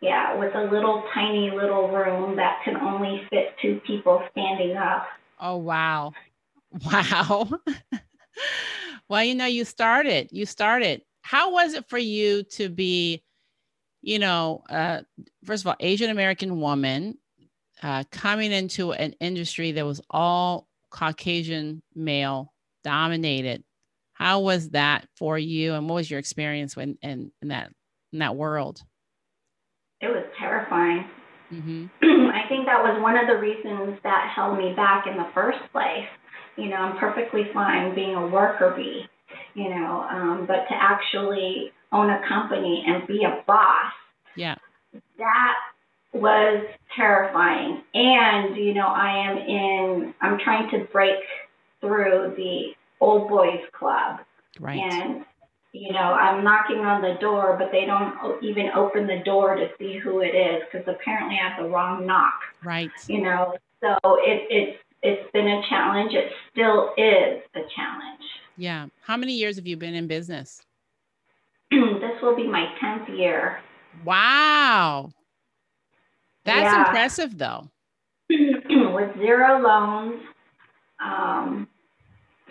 Yeah, 0.03 0.37
with 0.39 0.55
a 0.55 0.65
little 0.65 1.05
tiny 1.15 1.51
little 1.51 1.89
room 1.89 2.35
that 2.37 2.61
can 2.65 2.77
only 2.77 3.23
fit 3.31 3.55
two 3.63 3.81
people 3.87 4.23
standing 4.33 4.77
up. 4.77 5.07
Oh, 5.41 5.57
wow. 5.57 6.13
Wow. 6.87 7.49
well, 9.11 9.23
you 9.23 9.35
know, 9.35 9.45
you 9.45 9.67
started, 9.67 10.31
you 10.33 10.47
started. 10.47 11.03
How 11.21 11.53
was 11.53 11.75
it 11.75 11.87
for 11.89 11.99
you 11.99 12.45
to 12.45 12.71
be 12.71 13.23
you 14.03 14.19
know, 14.19 14.63
uh, 14.71 15.01
first 15.45 15.63
of 15.63 15.67
all, 15.67 15.77
Asian 15.81 16.11
American 16.11 16.61
woman 16.61 17.19
uh, 17.83 18.05
coming 18.11 18.53
into 18.53 18.93
an 18.93 19.15
industry 19.21 19.73
that 19.73 19.85
was 19.85 20.01
all 20.11 20.69
Caucasian 20.91 21.83
male 21.95 22.53
dominated. 22.83 23.63
How 24.15 24.41
was 24.41 24.71
that 24.71 25.07
for 25.17 25.39
you, 25.39 25.75
and 25.75 25.89
what 25.89 25.97
was 25.97 26.11
your 26.11 26.19
experience 26.19 26.77
when 26.77 26.99
in, 27.03 27.33
in 27.41 27.49
that 27.49 27.73
in 28.13 28.19
that 28.19 28.37
world? 28.37 28.83
It 30.01 30.09
was 30.09 30.25
terrifying. 30.39 31.07
Mm-hmm. 31.53 31.87
I 32.31 32.49
think 32.49 32.67
that 32.67 32.83
was 32.83 33.01
one 33.03 33.17
of 33.17 33.27
the 33.27 33.37
reasons 33.37 33.99
that 34.03 34.33
held 34.35 34.59
me 34.59 34.73
back 34.75 35.07
in 35.07 35.17
the 35.17 35.29
first 35.35 35.59
place. 35.73 36.09
You 36.61 36.69
know, 36.69 36.77
I'm 36.77 36.99
perfectly 36.99 37.45
fine 37.55 37.95
being 37.95 38.15
a 38.15 38.27
worker 38.27 38.75
bee, 38.77 39.07
you 39.55 39.71
know, 39.71 40.07
um, 40.11 40.45
but 40.47 40.67
to 40.69 40.75
actually 40.75 41.73
own 41.91 42.11
a 42.11 42.21
company 42.29 42.85
and 42.87 43.07
be 43.07 43.25
a 43.25 43.43
boss. 43.47 43.93
Yeah. 44.37 44.57
That 45.19 45.55
was 46.13 46.65
terrifying. 46.95 47.83
And, 47.95 48.57
you 48.57 48.75
know, 48.75 48.87
I 48.87 49.27
am 49.27 49.39
in, 49.39 50.15
I'm 50.21 50.39
trying 50.39 50.71
to 50.71 50.87
break 50.93 51.21
through 51.81 52.35
the 52.37 52.73
old 53.01 53.29
boys 53.29 53.61
club. 53.73 54.21
Right. 54.59 54.79
And, 54.79 55.25
you 55.73 55.93
know, 55.93 55.99
I'm 55.99 56.43
knocking 56.45 56.79
on 56.79 57.01
the 57.01 57.17
door, 57.21 57.57
but 57.59 57.71
they 57.73 57.87
don't 57.87 58.43
even 58.43 58.71
open 58.75 59.07
the 59.07 59.23
door 59.25 59.55
to 59.55 59.69
see 59.79 59.99
who 59.99 60.21
it 60.21 60.35
is 60.35 60.63
because 60.71 60.87
apparently 60.89 61.39
I 61.41 61.49
have 61.49 61.63
the 61.63 61.69
wrong 61.69 62.07
knock, 62.07 62.41
right. 62.65 62.91
you 63.07 63.23
know. 63.23 63.57
So 63.81 63.95
it, 64.05 64.47
it's, 64.51 64.79
it's 65.03 65.31
been 65.33 65.49
a 65.49 65.63
challenge. 65.69 66.13
It 66.15 66.31
still 66.53 66.93
is 66.97 67.43
a 67.55 67.61
challenge. 67.75 68.23
Yeah. 68.57 68.87
How 69.03 69.17
many 69.17 69.33
years 69.33 69.57
have 69.57 69.67
you 69.67 69.77
been 69.77 69.95
in 69.95 70.07
business? 70.07 70.63
this 71.71 72.21
will 72.23 72.37
be 72.37 72.47
my 72.47 72.67
10th 72.83 73.09
year. 73.17 73.61
Wow. 74.05 75.11
That's 76.45 76.63
Yeah. 76.63 76.87
impressive 76.87 77.39
though. 77.39 77.69
with 78.31 79.17
zero 79.19 79.59
loans. 79.61 80.21
Um, 81.05 81.67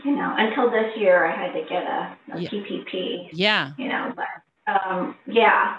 you 0.04 0.16
know, 0.16 0.34
until 0.38 0.72
this 0.72 0.96
year, 0.98 1.26
I 1.26 1.36
had 1.36 1.54
to 1.54 1.62
get 1.70 1.84
a, 1.84 2.18
a 2.34 2.40
Yeah. 2.42 2.50
PPP. 2.50 3.30
Yeah. 3.34 3.72
You 3.78 3.90
know, 3.90 4.14
but 4.16 4.72
um, 4.74 5.16
yeah. 5.28 5.78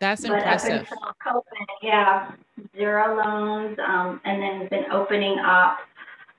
That's 0.00 0.26
but 0.26 0.38
impressive. 0.38 0.88
COVID, 1.24 1.42
yeah, 1.80 2.32
zero 2.76 3.22
loans, 3.24 3.78
um, 3.86 4.20
and 4.24 4.42
then 4.42 4.68
been 4.68 4.90
opening 4.90 5.38
up. 5.38 5.78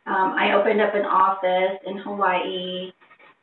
Um, 0.06 0.36
I 0.38 0.54
opened 0.54 0.82
up 0.82 0.96
an 0.96 1.06
office 1.06 1.80
in 1.86 1.98
Hawaii, 1.98 2.92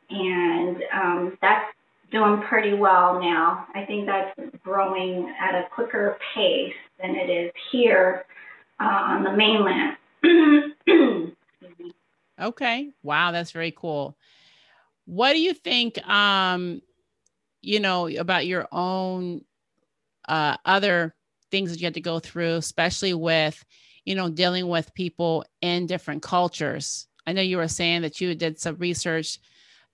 and 0.09 0.77
um, 0.93 1.37
that's 1.41 1.65
doing 2.11 2.41
pretty 2.47 2.73
well 2.73 3.19
now. 3.19 3.65
I 3.73 3.85
think 3.85 4.05
that's 4.05 4.37
growing 4.63 5.33
at 5.39 5.55
a 5.55 5.67
quicker 5.73 6.17
pace 6.35 6.73
than 7.01 7.15
it 7.15 7.29
is 7.29 7.51
here 7.71 8.25
uh, 8.79 8.83
on 8.83 9.23
the 9.23 9.31
mainland. 9.31 9.97
Okay. 12.41 12.89
Wow, 13.03 13.31
that's 13.31 13.51
very 13.51 13.71
cool. 13.71 14.17
What 15.05 15.33
do 15.33 15.39
you 15.39 15.53
think 15.53 16.03
um 16.07 16.81
you 17.61 17.79
know 17.79 18.07
about 18.07 18.47
your 18.47 18.67
own 18.71 19.41
uh 20.27 20.57
other 20.65 21.13
things 21.51 21.69
that 21.71 21.79
you 21.79 21.85
had 21.85 21.93
to 21.93 22.01
go 22.01 22.19
through 22.19 22.55
especially 22.55 23.13
with 23.13 23.63
you 24.05 24.15
know 24.15 24.29
dealing 24.29 24.67
with 24.67 24.93
people 24.93 25.45
in 25.61 25.85
different 25.87 26.21
cultures. 26.23 27.07
I 27.25 27.33
know 27.33 27.41
you 27.41 27.57
were 27.57 27.67
saying 27.67 28.01
that 28.01 28.19
you 28.19 28.33
did 28.35 28.59
some 28.59 28.77
research 28.77 29.39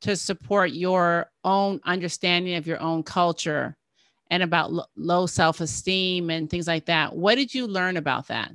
to 0.01 0.15
support 0.15 0.71
your 0.71 1.29
own 1.43 1.79
understanding 1.83 2.55
of 2.55 2.67
your 2.67 2.79
own 2.79 3.03
culture 3.03 3.75
and 4.29 4.43
about 4.43 4.71
lo- 4.71 4.85
low 4.95 5.25
self-esteem 5.25 6.29
and 6.29 6.49
things 6.49 6.67
like 6.67 6.85
that. 6.85 7.15
What 7.15 7.35
did 7.35 7.53
you 7.53 7.67
learn 7.67 7.97
about 7.97 8.27
that? 8.27 8.51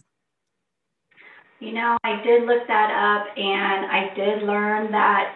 You 1.61 1.73
know, 1.73 1.97
I 2.04 2.23
did 2.23 2.44
look 2.44 2.66
that 2.66 2.90
up 2.90 3.37
and 3.37 3.87
I 3.87 4.12
did 4.14 4.42
learn 4.42 4.90
that 4.92 5.35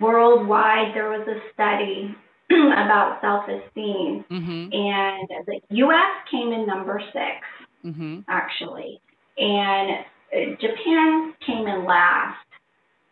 worldwide 0.00 0.94
there 0.94 1.10
was 1.10 1.26
a 1.28 1.40
study 1.52 2.14
about 2.50 3.20
self 3.20 3.48
esteem, 3.48 4.24
Mhm. 4.30 4.74
and 4.74 5.46
the 5.46 5.60
US 5.70 6.28
came 6.30 6.52
in 6.52 6.66
number 6.66 7.00
six, 7.12 7.46
Mhm. 7.84 8.24
actually, 8.28 9.00
and 9.38 9.90
uh, 10.32 10.56
Japan 10.60 11.34
came 11.46 11.66
in 11.66 11.84
last. 11.84 12.38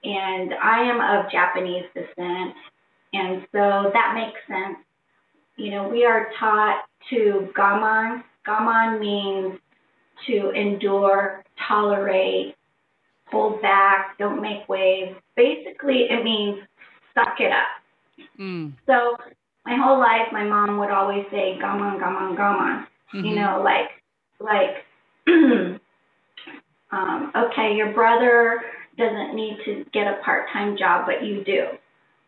And 0.03 0.55
I 0.55 0.81
am 0.85 1.01
of 1.01 1.31
Japanese 1.31 1.85
descent, 1.95 2.55
and 3.13 3.47
so 3.53 3.91
that 3.93 4.15
makes 4.15 4.41
sense. 4.49 4.79
You 5.57 5.73
know, 5.73 5.89
we 5.91 6.07
are 6.07 6.31
taught 6.39 6.85
to 7.11 7.49
gaman. 7.55 8.23
Gaman 8.47 8.99
means 8.99 9.59
to 10.27 10.51
endure, 10.53 11.45
tolerate, 11.69 12.55
hold 13.27 13.61
back, 13.61 14.17
don't 14.19 14.41
make 14.41 14.67
waves. 14.71 15.17
Basically, 15.37 16.07
it 16.09 16.25
means 16.25 16.61
suck 17.15 17.39
it 17.39 17.53
up. 17.53 18.27
Mm. 18.39 18.73
So 18.87 19.17
my 19.67 19.77
whole 19.77 19.99
life, 19.99 20.33
my 20.33 20.45
mom 20.45 20.79
would 20.79 20.91
always 20.91 21.27
say, 21.31 21.59
gaman, 21.61 22.01
gaman, 22.01 22.37
gaman. 22.37 22.87
You 23.13 23.35
Mhm. 23.35 23.37
know, 23.37 23.63
like, 23.63 23.91
like, 24.39 24.87
um, 26.93 27.33
okay, 27.35 27.75
your 27.77 27.93
brother 27.93 28.63
doesn't 28.99 29.35
need 29.35 29.59
to 29.65 29.85
get 29.93 30.07
a 30.07 30.21
part-time 30.23 30.77
job, 30.77 31.07
but 31.07 31.25
you 31.25 31.45
do. 31.45 31.69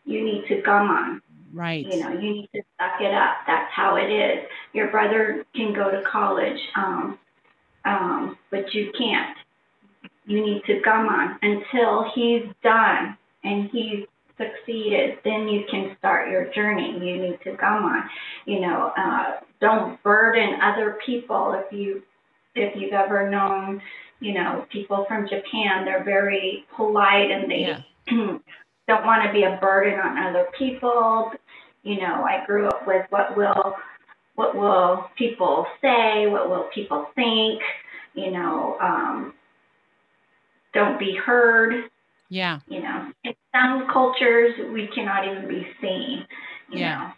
You 0.04 0.24
need 0.24 0.46
to 0.48 0.62
gaman. 0.62 1.20
Right. 1.52 1.84
You 1.86 2.00
know, 2.00 2.12
you 2.12 2.32
need 2.32 2.48
to 2.54 2.62
suck 2.80 3.00
it 3.00 3.12
up. 3.12 3.36
That's 3.46 3.70
how 3.72 3.96
it 3.96 4.10
is. 4.10 4.46
Your 4.72 4.88
brother 4.88 5.44
can 5.54 5.74
go 5.74 5.90
to 5.90 6.02
college, 6.02 6.58
um, 6.76 7.18
um, 7.84 8.38
but 8.50 8.72
you 8.72 8.90
can't. 8.96 9.36
You 10.24 10.40
need 10.44 10.62
to 10.64 10.80
gaman 10.80 11.36
until 11.42 12.10
he's 12.14 12.44
done 12.62 13.18
and 13.44 13.68
he's 13.70 14.06
succeeded. 14.38 15.18
Then 15.24 15.48
you 15.48 15.64
can 15.70 15.96
start 15.98 16.30
your 16.30 16.50
journey. 16.52 16.92
You 16.92 17.20
need 17.20 17.38
to 17.44 17.52
gaman. 17.52 18.08
You 18.46 18.60
know, 18.60 18.92
uh, 18.96 19.40
don't 19.60 20.02
burden 20.02 20.60
other 20.60 20.98
people. 21.04 21.52
If 21.52 21.72
you 21.72 22.02
if 22.54 22.74
you've 22.76 22.92
ever 22.92 23.28
known, 23.30 23.82
you 24.22 24.32
know, 24.34 24.64
people 24.70 25.04
from 25.08 25.28
Japan, 25.28 25.84
they're 25.84 26.04
very 26.04 26.64
polite 26.76 27.30
and 27.30 27.50
they 27.50 27.60
Yeah. 27.60 27.80
don't 28.88 29.04
want 29.06 29.24
to 29.24 29.32
be 29.32 29.42
a 29.42 29.58
burden 29.60 29.98
on 29.98 30.16
other 30.18 30.46
people. 30.56 31.32
You 31.82 32.00
know, 32.00 32.24
I 32.24 32.44
grew 32.46 32.68
up 32.68 32.86
with 32.86 33.04
what 33.10 33.36
will 33.36 33.76
what 34.36 34.56
will 34.56 35.10
people 35.18 35.66
say, 35.82 36.26
what 36.26 36.48
will 36.48 36.68
people 36.74 37.06
think, 37.14 37.60
you 38.14 38.30
know, 38.30 38.78
um, 38.80 39.34
don't 40.72 40.98
be 40.98 41.14
heard, 41.14 41.90
Yeah. 42.30 42.60
you 42.66 42.80
know. 42.80 43.12
In 43.24 43.34
some 43.54 43.88
cultures 43.92 44.54
we 44.72 44.86
cannot 44.88 45.26
even 45.28 45.48
be 45.48 45.66
seen, 45.80 46.26
you 46.70 46.78
Yeah. 46.80 47.10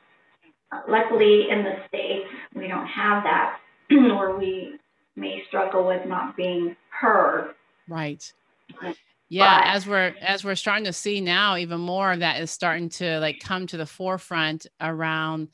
know. 0.72 0.82
Luckily 0.88 1.50
in 1.50 1.64
the 1.64 1.76
States 1.88 2.28
we 2.54 2.66
don't 2.66 2.86
have 2.86 3.22
that 3.24 3.60
where 3.90 4.36
we 4.36 4.78
may 5.16 5.42
struggle 5.48 5.86
with 5.86 6.06
not 6.06 6.36
being 6.36 6.76
heard. 6.90 7.54
Right. 7.88 8.32
Yeah, 9.28 9.60
But- 9.60 9.66
as 9.68 9.86
we're 9.86 10.14
as 10.20 10.44
we're 10.44 10.54
starting 10.54 10.84
to 10.84 10.92
see 10.92 11.20
now, 11.20 11.56
even 11.56 11.80
more 11.80 12.12
of 12.12 12.20
that 12.20 12.40
is 12.40 12.50
starting 12.50 12.88
to 12.90 13.18
like 13.20 13.40
come 13.40 13.66
to 13.68 13.76
the 13.76 13.86
forefront 13.86 14.66
around 14.80 15.48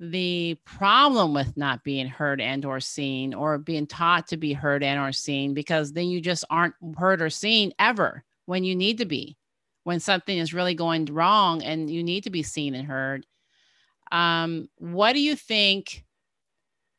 the 0.00 0.58
problem 0.64 1.32
with 1.32 1.56
not 1.56 1.84
being 1.84 2.08
heard 2.08 2.40
and 2.40 2.64
or 2.64 2.80
seen 2.80 3.32
or 3.32 3.56
being 3.56 3.86
taught 3.86 4.26
to 4.26 4.36
be 4.36 4.52
heard 4.52 4.82
and 4.82 4.98
or 4.98 5.12
seen 5.12 5.54
because 5.54 5.92
then 5.92 6.08
you 6.08 6.20
just 6.20 6.44
aren't 6.50 6.74
heard 6.98 7.22
or 7.22 7.30
seen 7.30 7.72
ever 7.78 8.24
when 8.46 8.64
you 8.64 8.74
need 8.74 8.98
to 8.98 9.04
be 9.04 9.36
when 9.84 10.00
something 10.00 10.36
is 10.38 10.52
really 10.52 10.74
going 10.74 11.04
wrong 11.04 11.62
and 11.62 11.88
you 11.88 12.02
need 12.02 12.24
to 12.24 12.30
be 12.30 12.42
seen 12.42 12.74
and 12.74 12.88
heard 12.88 13.24
um, 14.10 14.68
what 14.78 15.12
do 15.12 15.20
you 15.20 15.36
think 15.36 16.04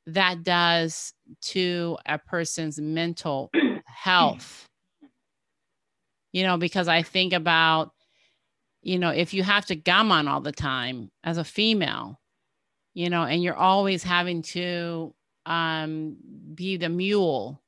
that 0.07 0.41
does 0.43 1.13
to 1.41 1.97
a 2.05 2.17
person's 2.17 2.79
mental 2.79 3.51
health 3.85 4.67
you 6.31 6.43
know 6.43 6.57
because 6.57 6.87
i 6.87 7.01
think 7.01 7.33
about 7.33 7.91
you 8.81 8.99
know 8.99 9.09
if 9.09 9.33
you 9.33 9.43
have 9.43 9.65
to 9.65 9.75
gaman 9.75 10.29
all 10.29 10.41
the 10.41 10.51
time 10.51 11.11
as 11.23 11.37
a 11.37 11.43
female 11.43 12.19
you 12.93 13.09
know 13.09 13.23
and 13.23 13.43
you're 13.43 13.55
always 13.55 14.03
having 14.03 14.41
to 14.41 15.13
um 15.45 16.15
be 16.53 16.77
the 16.77 16.89
mule 16.89 17.61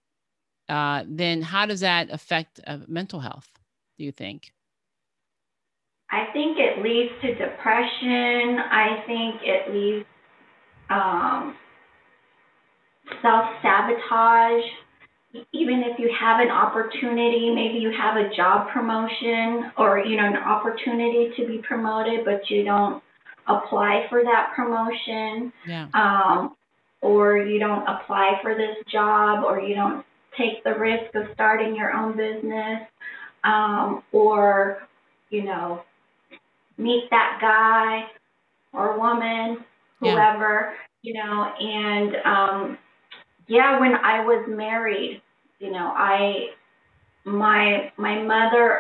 uh 0.69 1.03
then 1.07 1.41
how 1.41 1.65
does 1.65 1.81
that 1.81 2.09
affect 2.09 2.59
uh, 2.67 2.79
mental 2.87 3.19
health 3.19 3.49
do 3.97 4.03
you 4.03 4.11
think 4.11 4.51
I 6.11 6.31
think 6.33 6.57
it 6.59 6.81
leads 6.81 7.11
to 7.21 7.33
depression. 7.33 8.59
I 8.59 9.03
think 9.07 9.41
it 9.43 9.73
leads 9.73 10.05
um, 10.89 11.55
self 13.21 13.45
sabotage. 13.61 14.63
Even 15.51 15.83
if 15.83 15.99
you 15.99 16.09
have 16.17 16.39
an 16.39 16.49
opportunity, 16.49 17.51
maybe 17.53 17.77
you 17.79 17.91
have 17.91 18.15
a 18.15 18.33
job 18.35 18.69
promotion 18.69 19.71
or 19.77 19.99
you 19.99 20.15
know 20.15 20.25
an 20.27 20.37
opportunity 20.37 21.31
to 21.37 21.45
be 21.45 21.61
promoted, 21.67 22.23
but 22.23 22.49
you 22.49 22.63
don't 22.63 23.03
apply 23.47 24.05
for 24.09 24.23
that 24.23 24.53
promotion, 24.55 25.51
yeah 25.67 25.87
um, 25.93 26.55
or 27.01 27.37
you 27.37 27.59
don't 27.59 27.85
apply 27.87 28.39
for 28.41 28.55
this 28.55 28.77
job, 28.91 29.43
or 29.43 29.59
you 29.59 29.75
don't 29.75 30.05
take 30.37 30.63
the 30.63 30.73
risk 30.73 31.13
of 31.15 31.23
starting 31.33 31.75
your 31.75 31.91
own 31.91 32.15
business, 32.15 32.81
um, 33.43 34.03
or 34.13 34.87
you 35.29 35.43
know 35.43 35.83
meet 36.77 37.09
that 37.11 37.39
guy 37.41 38.05
or 38.73 38.97
woman, 38.97 39.63
Yeah. 40.01 40.11
whoever, 40.11 40.73
you 41.01 41.13
know, 41.13 41.43
and 41.59 42.15
um 42.25 42.77
yeah, 43.47 43.79
when 43.79 43.93
I 43.95 44.23
was 44.25 44.45
married, 44.47 45.21
you 45.59 45.71
know, 45.71 45.91
I 45.95 46.47
my 47.25 47.91
my 47.97 48.21
mother 48.21 48.79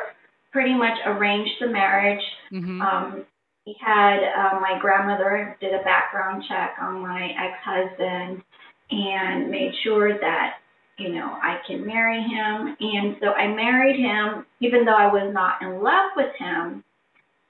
pretty 0.51 0.73
much 0.73 0.97
arranged 1.05 1.53
the 1.59 1.67
marriage. 1.67 2.23
hmm 2.49 2.81
Um 2.81 3.25
we 3.65 3.75
had 3.81 4.19
uh, 4.23 4.59
my 4.59 4.77
grandmother 4.79 5.57
did 5.59 5.73
a 5.73 5.83
background 5.83 6.43
check 6.47 6.75
on 6.79 7.01
my 7.01 7.31
ex-husband 7.45 8.43
and 8.91 9.49
made 9.49 9.73
sure 9.83 10.19
that 10.19 10.57
you 10.97 11.09
know, 11.09 11.37
I 11.43 11.59
can 11.67 11.85
marry 11.85 12.21
him. 12.21 12.77
And 12.79 13.17
so 13.19 13.31
I 13.33 13.47
married 13.53 13.99
him, 13.99 14.45
even 14.61 14.85
though 14.85 14.95
I 14.95 15.11
was 15.11 15.29
not 15.33 15.61
in 15.61 15.81
love 15.83 16.11
with 16.15 16.33
him. 16.37 16.85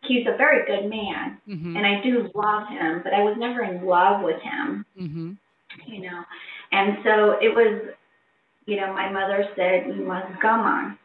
He's 0.01 0.25
a 0.25 0.35
very 0.37 0.65
good 0.65 0.89
man, 0.89 1.39
Mm-hmm. 1.47 1.75
and 1.77 1.85
I 1.85 2.01
do 2.01 2.29
love 2.33 2.67
him, 2.69 3.01
but 3.03 3.13
I 3.13 3.21
was 3.23 3.35
never 3.37 3.63
in 3.63 3.85
love 3.85 4.23
with 4.23 4.41
him, 4.41 4.85
Mm-hmm. 4.99 5.31
you 5.87 6.01
know. 6.09 6.23
And 6.75 6.97
so 7.05 7.37
it 7.41 7.55
was, 7.55 7.81
you 8.65 8.75
know, 8.75 8.93
my 8.93 9.09
mother 9.09 9.47
said, 9.55 9.87
You 9.87 10.03
must 10.05 10.27
gaman, 10.41 10.97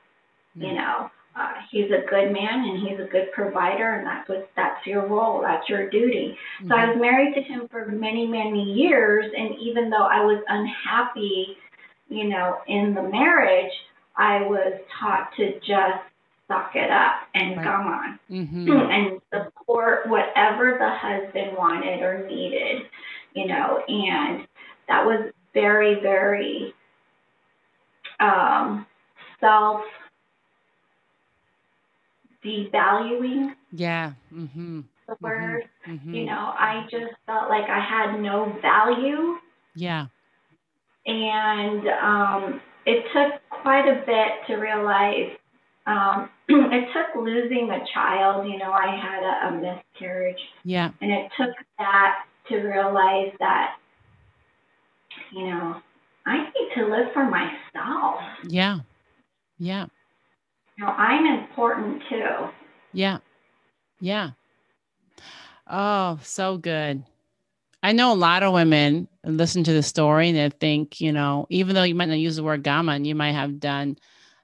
you 0.56 0.74
know. 0.74 1.10
Uh, 1.36 1.52
he's 1.70 1.86
a 1.86 2.04
good 2.10 2.32
man 2.32 2.68
and 2.68 2.86
he's 2.86 2.98
a 2.98 3.08
good 3.08 3.30
provider, 3.32 3.94
and 3.94 4.04
that's 4.06 4.28
what 4.28 4.50
that's 4.56 4.84
your 4.84 5.06
role, 5.06 5.40
that's 5.40 5.68
your 5.68 5.88
duty. 5.88 6.36
So 6.68 6.74
I 6.74 6.86
was 6.86 6.98
married 7.00 7.34
to 7.36 7.40
him 7.40 7.68
for 7.70 7.86
many, 7.86 8.26
many 8.26 8.64
years, 8.64 9.32
and 9.36 9.54
even 9.60 9.90
though 9.90 10.08
I 10.10 10.24
was 10.24 10.42
unhappy, 10.48 11.56
you 12.08 12.28
know, 12.28 12.58
in 12.66 12.94
the 12.94 13.02
marriage, 13.02 13.72
I 14.16 14.42
was 14.42 14.74
taught 15.00 15.30
to 15.36 15.54
just 15.60 16.02
suck 16.48 16.72
it 16.74 16.90
up 16.90 17.22
and 17.34 17.56
Right. 17.56 17.64
gaman 17.64 18.18
Mm-hmm. 18.28 18.68
and 18.90 19.20
support 19.32 20.08
whatever 20.08 20.76
the 20.78 20.90
husband 20.90 21.56
wanted 21.56 22.02
or 22.02 22.26
needed, 22.28 22.82
you 23.34 23.46
know, 23.46 23.84
and 23.86 24.48
that 24.88 25.06
was 25.06 25.32
very, 25.54 26.00
very 26.00 26.74
um, 28.20 28.86
self 29.40 29.82
devaluing 32.44 33.54
Yeah. 33.72 34.12
Mm-hmm. 34.32 34.80
the 35.06 35.16
word. 35.20 35.64
Mm-hmm. 35.88 36.14
You 36.14 36.24
know, 36.26 36.32
I 36.58 36.86
just 36.90 37.12
felt 37.26 37.48
like 37.50 37.68
I 37.68 37.80
had 37.80 38.20
no 38.20 38.56
value 38.62 39.36
Yeah. 39.74 40.06
and 41.06 41.86
um, 41.88 42.60
it 42.86 43.04
took 43.12 43.40
quite 43.50 43.86
a 43.88 44.02
bit 44.06 44.46
to 44.46 44.54
realize. 44.56 45.36
Um, 45.86 46.30
it 46.48 46.88
took 46.92 47.22
losing 47.22 47.70
a 47.70 47.80
child. 47.92 48.46
You 48.48 48.58
know, 48.58 48.70
I 48.72 48.96
had 48.96 49.22
a, 49.22 49.48
a 49.48 49.60
miscarriage, 49.60 50.40
Yeah. 50.64 50.90
and 51.00 51.10
it 51.10 51.30
took 51.38 51.50
that 51.78 52.24
to 52.48 52.56
realize 52.56 53.32
that, 53.38 53.76
you 55.32 55.46
know, 55.46 55.80
I 56.26 56.38
need 56.38 56.74
to 56.76 56.86
live 56.86 57.12
for 57.12 57.24
myself. 57.24 58.20
Yeah. 58.48 58.80
Yeah. 59.58 59.86
You 60.76 60.84
know, 60.84 60.90
I'm 60.90 61.26
important 61.26 62.02
too. 62.08 62.48
Yeah. 62.92 63.18
Yeah. 64.00 64.30
Oh, 65.68 66.18
so 66.22 66.56
good. 66.56 67.04
I 67.82 67.92
know 67.92 68.12
a 68.12 68.14
lot 68.14 68.42
of 68.42 68.52
women 68.52 69.08
listen 69.24 69.64
to 69.64 69.72
the 69.72 69.82
story 69.82 70.28
and 70.28 70.36
they 70.36 70.50
think, 70.50 71.00
you 71.00 71.12
know, 71.12 71.46
even 71.48 71.74
though 71.74 71.82
you 71.82 71.94
might 71.94 72.08
not 72.08 72.18
use 72.18 72.36
the 72.36 72.42
word 72.42 72.64
gaman, 72.64 73.06
you 73.06 73.14
might 73.14 73.32
have 73.32 73.60
done 73.60 73.96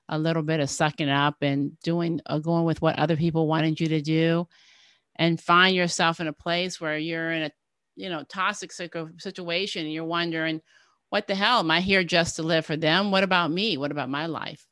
a 0.08 0.18
little 0.18 0.42
bit 0.42 0.60
of 0.60 0.70
sucking 0.70 1.08
up 1.08 1.36
and 1.42 1.78
doing, 1.80 2.20
uh, 2.26 2.38
going 2.38 2.64
with 2.64 2.80
what 2.80 2.98
other 2.98 3.16
people 3.16 3.46
wanted 3.46 3.80
you 3.80 3.88
to 3.88 4.00
do 4.00 4.46
and 5.16 5.40
find 5.40 5.74
yourself 5.74 6.20
in 6.20 6.28
a 6.28 6.32
place 6.32 6.80
where 6.80 6.96
you're 6.96 7.32
in 7.32 7.42
a, 7.44 7.50
you 7.96 8.08
know, 8.08 8.22
toxic 8.24 8.70
situ- 8.72 9.18
situation 9.18 9.84
and 9.84 9.92
you're 9.92 10.04
wondering, 10.04 10.60
what 11.08 11.26
the 11.26 11.34
hell? 11.34 11.60
Am 11.60 11.70
I 11.70 11.80
here 11.80 12.04
just 12.04 12.36
to 12.36 12.42
live 12.42 12.66
for 12.66 12.76
them? 12.76 13.10
What 13.10 13.24
about 13.24 13.50
me? 13.50 13.76
What 13.76 13.90
about 13.90 14.10
my 14.10 14.26
life? 14.26 14.66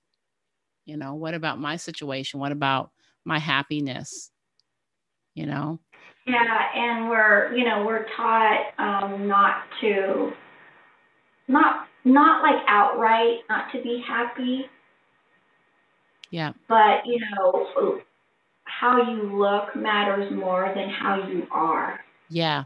You 0.85 0.97
know, 0.97 1.15
what 1.15 1.35
about 1.35 1.59
my 1.59 1.77
situation? 1.77 2.41
What 2.41 2.53
about 2.53 2.91
my 3.25 3.39
happiness? 3.39 4.31
You 5.35 5.47
know? 5.47 5.81
Yeah, 6.27 6.59
and 6.75 7.09
we're 7.09 7.55
you 7.55 7.65
know 7.65 7.85
we're 7.85 8.07
taught 8.17 8.73
um, 8.79 9.29
not 9.29 9.65
to, 9.81 10.33
not 11.49 11.87
not 12.05 12.43
like 12.43 12.63
outright 12.67 13.41
not 13.49 13.71
to 13.73 13.83
be 13.83 14.03
happy, 14.07 14.67
Yeah. 16.31 16.53
but 16.69 17.07
you 17.07 17.21
know 17.21 18.01
how 18.65 19.03
you 19.11 19.39
look 19.39 19.77
matters 19.77 20.33
more 20.33 20.73
than 20.75 20.89
how 20.89 21.29
you 21.29 21.47
are. 21.51 22.01
Yeah. 22.31 22.65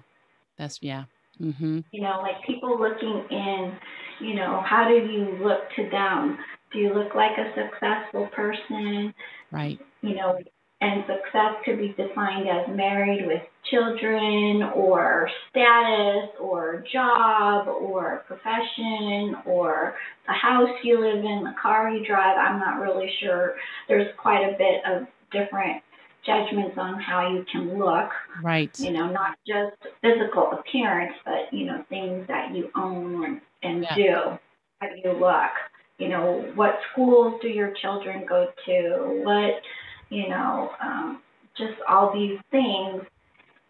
That's, 0.58 0.82
yeah. 0.82 1.04
Mm-hmm. 1.40 1.80
You 1.92 2.02
know, 2.02 2.20
like 2.20 2.44
people 2.46 2.78
looking 2.80 3.24
in, 3.30 3.76
you 4.20 4.34
know, 4.34 4.62
how 4.66 4.88
do 4.88 4.94
you 4.94 5.38
look 5.42 5.60
to 5.76 5.88
them? 5.90 6.38
Do 6.72 6.78
you 6.80 6.92
look 6.92 7.14
like 7.14 7.38
a 7.38 7.54
successful 7.54 8.28
person? 8.34 9.14
Right. 9.50 9.78
you 10.02 10.14
know, 10.14 10.38
and 10.80 11.04
success 11.06 11.54
could 11.64 11.78
be 11.78 11.88
defined 11.96 12.48
as 12.48 12.68
married 12.74 13.26
with 13.26 13.42
children 13.70 14.62
or 14.74 15.28
status 15.50 16.30
or 16.40 16.84
job 16.92 17.66
or 17.66 18.24
profession 18.28 19.34
or 19.44 19.94
the 20.26 20.32
house 20.32 20.68
you 20.84 21.00
live 21.00 21.24
in, 21.24 21.42
the 21.44 21.54
car 21.60 21.90
you 21.90 22.06
drive. 22.06 22.36
I'm 22.38 22.60
not 22.60 22.80
really 22.80 23.10
sure. 23.20 23.56
There's 23.88 24.08
quite 24.18 24.44
a 24.44 24.56
bit 24.56 24.82
of 24.86 25.08
different 25.32 25.82
judgments 26.24 26.76
on 26.78 27.00
how 27.00 27.28
you 27.32 27.44
can 27.50 27.78
look, 27.78 28.10
Right. 28.42 28.76
you 28.78 28.90
know, 28.90 29.10
not 29.10 29.38
just 29.46 29.76
physical 30.02 30.52
appearance, 30.52 31.14
but, 31.24 31.52
you 31.52 31.66
know, 31.66 31.84
things 31.88 32.26
that 32.28 32.54
you 32.54 32.70
own 32.74 33.24
and, 33.24 33.40
and 33.62 33.82
Yeah. 33.82 33.94
do. 33.94 34.38
How 34.80 34.88
do 34.88 34.96
you 35.02 35.12
look? 35.12 35.50
You 35.98 36.08
know, 36.08 36.52
what 36.54 36.78
schools 36.92 37.40
do 37.40 37.48
your 37.48 37.72
children 37.72 38.24
go 38.24 38.52
to? 38.66 39.22
What 39.24 39.62
you 40.10 40.28
know, 40.28 40.70
um, 40.80 41.22
just 41.56 41.74
all 41.88 42.12
these 42.14 42.38
things. 42.50 43.02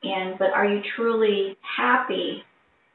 And 0.02 0.38
but 0.38 0.50
are 0.50 0.66
you 0.66 0.82
truly 0.94 1.56
happy? 1.62 2.44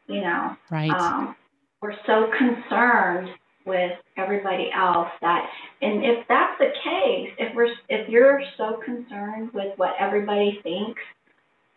You 0.07 0.21
know, 0.21 0.55
Right. 0.69 0.91
um, 0.91 1.35
we're 1.81 1.95
so 2.05 2.31
concerned 2.37 3.29
with 3.65 3.91
everybody 4.17 4.69
else 4.76 5.10
that, 5.21 5.49
and 5.82 6.04
if 6.04 6.28
that's 6.28 6.58
the 6.60 6.71
case, 6.84 7.30
if 7.39 7.56
we're 7.56 7.73
if 7.89 8.10
you're 8.10 8.41
so 8.58 8.80
concerned 8.84 9.52
with 9.54 9.78
what 9.78 9.91
everybody 9.99 10.60
thinks 10.63 11.02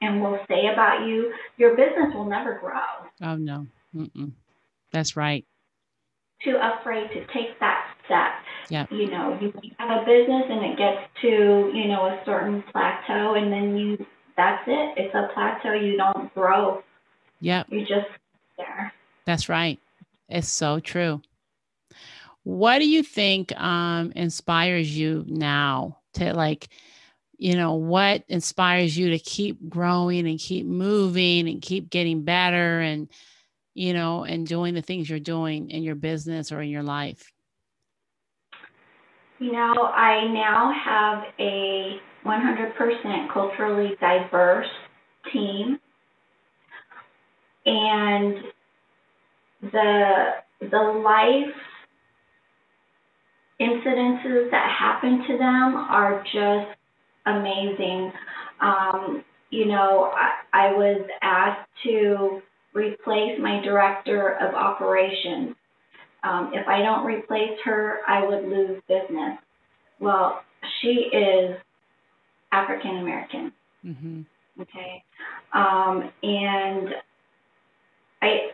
and 0.00 0.20
will 0.20 0.38
say 0.48 0.66
about 0.72 1.06
you, 1.06 1.32
your 1.56 1.70
business 1.76 2.14
will 2.14 2.26
never 2.26 2.58
grow. 2.58 2.80
oh, 3.22 3.36
no. 3.36 3.66
Mm-mm. 3.94 4.32
That's 4.92 5.16
right. 5.16 5.44
Too 6.44 6.58
afraid 6.60 7.08
to 7.08 7.20
take 7.32 7.58
that 7.60 7.94
step. 8.04 8.32
Yeah. 8.68 8.86
you 8.90 9.10
know, 9.10 9.38
you 9.40 9.52
have 9.78 10.02
a 10.02 10.04
business 10.04 10.44
and 10.50 10.64
it 10.64 10.76
gets 10.76 11.08
to, 11.22 11.70
you 11.72 11.86
know, 11.88 12.06
a 12.06 12.20
certain 12.26 12.62
plateau 12.72 13.34
and 13.34 13.52
then 13.52 13.76
you, 13.76 14.06
that's 14.36 14.62
it. 14.66 14.94
It's 14.96 15.14
a 15.14 15.28
plateau. 15.32 15.72
You 15.72 15.96
don't 15.96 16.32
grow. 16.34 16.82
Yep. 17.40 17.68
You 17.70 17.80
just 17.80 18.08
there. 18.58 18.92
That's 19.24 19.48
right. 19.48 19.78
It's 20.28 20.48
so 20.48 20.80
true. 20.80 21.22
What 22.46 22.78
do 22.78 22.88
you 22.88 23.02
think 23.02 23.52
um, 23.60 24.12
inspires 24.14 24.96
you 24.96 25.24
now 25.26 25.98
to 26.12 26.32
like, 26.32 26.68
you 27.38 27.56
know, 27.56 27.74
what 27.74 28.22
inspires 28.28 28.96
you 28.96 29.10
to 29.10 29.18
keep 29.18 29.68
growing 29.68 30.28
and 30.28 30.38
keep 30.38 30.64
moving 30.64 31.48
and 31.48 31.60
keep 31.60 31.90
getting 31.90 32.22
better 32.22 32.78
and, 32.78 33.08
you 33.74 33.92
know, 33.92 34.22
and 34.22 34.46
doing 34.46 34.74
the 34.74 34.80
things 34.80 35.10
you're 35.10 35.18
doing 35.18 35.70
in 35.70 35.82
your 35.82 35.96
business 35.96 36.52
or 36.52 36.62
in 36.62 36.68
your 36.68 36.84
life? 36.84 37.32
You 39.40 39.50
know, 39.50 39.74
I 39.92 40.32
now 40.32 40.72
have 40.72 41.24
a 41.40 42.00
100% 42.24 43.32
culturally 43.32 43.96
diverse 44.00 44.70
team. 45.32 45.80
And 47.66 48.36
the 49.62 50.34
the 50.60 51.02
life 51.04 51.52
incidences 53.60 54.50
that 54.50 54.70
happen 54.78 55.24
to 55.26 55.38
them 55.38 55.76
are 55.76 56.22
just 56.24 56.78
amazing. 57.26 58.12
Um, 58.60 59.24
you 59.50 59.66
know, 59.66 60.12
I, 60.14 60.68
I 60.68 60.72
was 60.72 61.06
asked 61.22 61.68
to 61.84 62.42
replace 62.74 63.38
my 63.40 63.60
director 63.62 64.36
of 64.36 64.54
operations. 64.54 65.54
Um, 66.22 66.52
if 66.54 66.66
I 66.66 66.82
don't 66.82 67.06
replace 67.06 67.58
her, 67.64 67.98
I 68.06 68.26
would 68.26 68.44
lose 68.44 68.82
business. 68.88 69.38
Well, 70.00 70.42
she 70.80 71.08
is 71.12 71.56
African 72.52 72.98
American. 72.98 73.52
Mm-hmm. 73.84 74.22
Okay. 74.60 75.04
Um, 75.52 76.10
and 76.22 76.88
I 78.22 78.50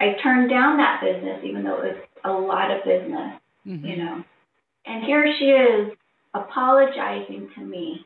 I 0.00 0.16
turned 0.22 0.50
down 0.50 0.78
that 0.78 1.00
business 1.02 1.42
even 1.44 1.62
though 1.62 1.82
it 1.82 1.94
was 1.94 1.96
a 2.24 2.32
lot 2.32 2.70
of 2.70 2.84
business, 2.84 3.40
Mm-hmm. 3.66 3.86
you 3.86 3.96
know. 3.96 4.24
And 4.86 5.04
here 5.04 5.32
she 5.38 5.46
is 5.46 5.92
apologizing 6.34 7.50
to 7.54 7.60
me, 7.60 8.04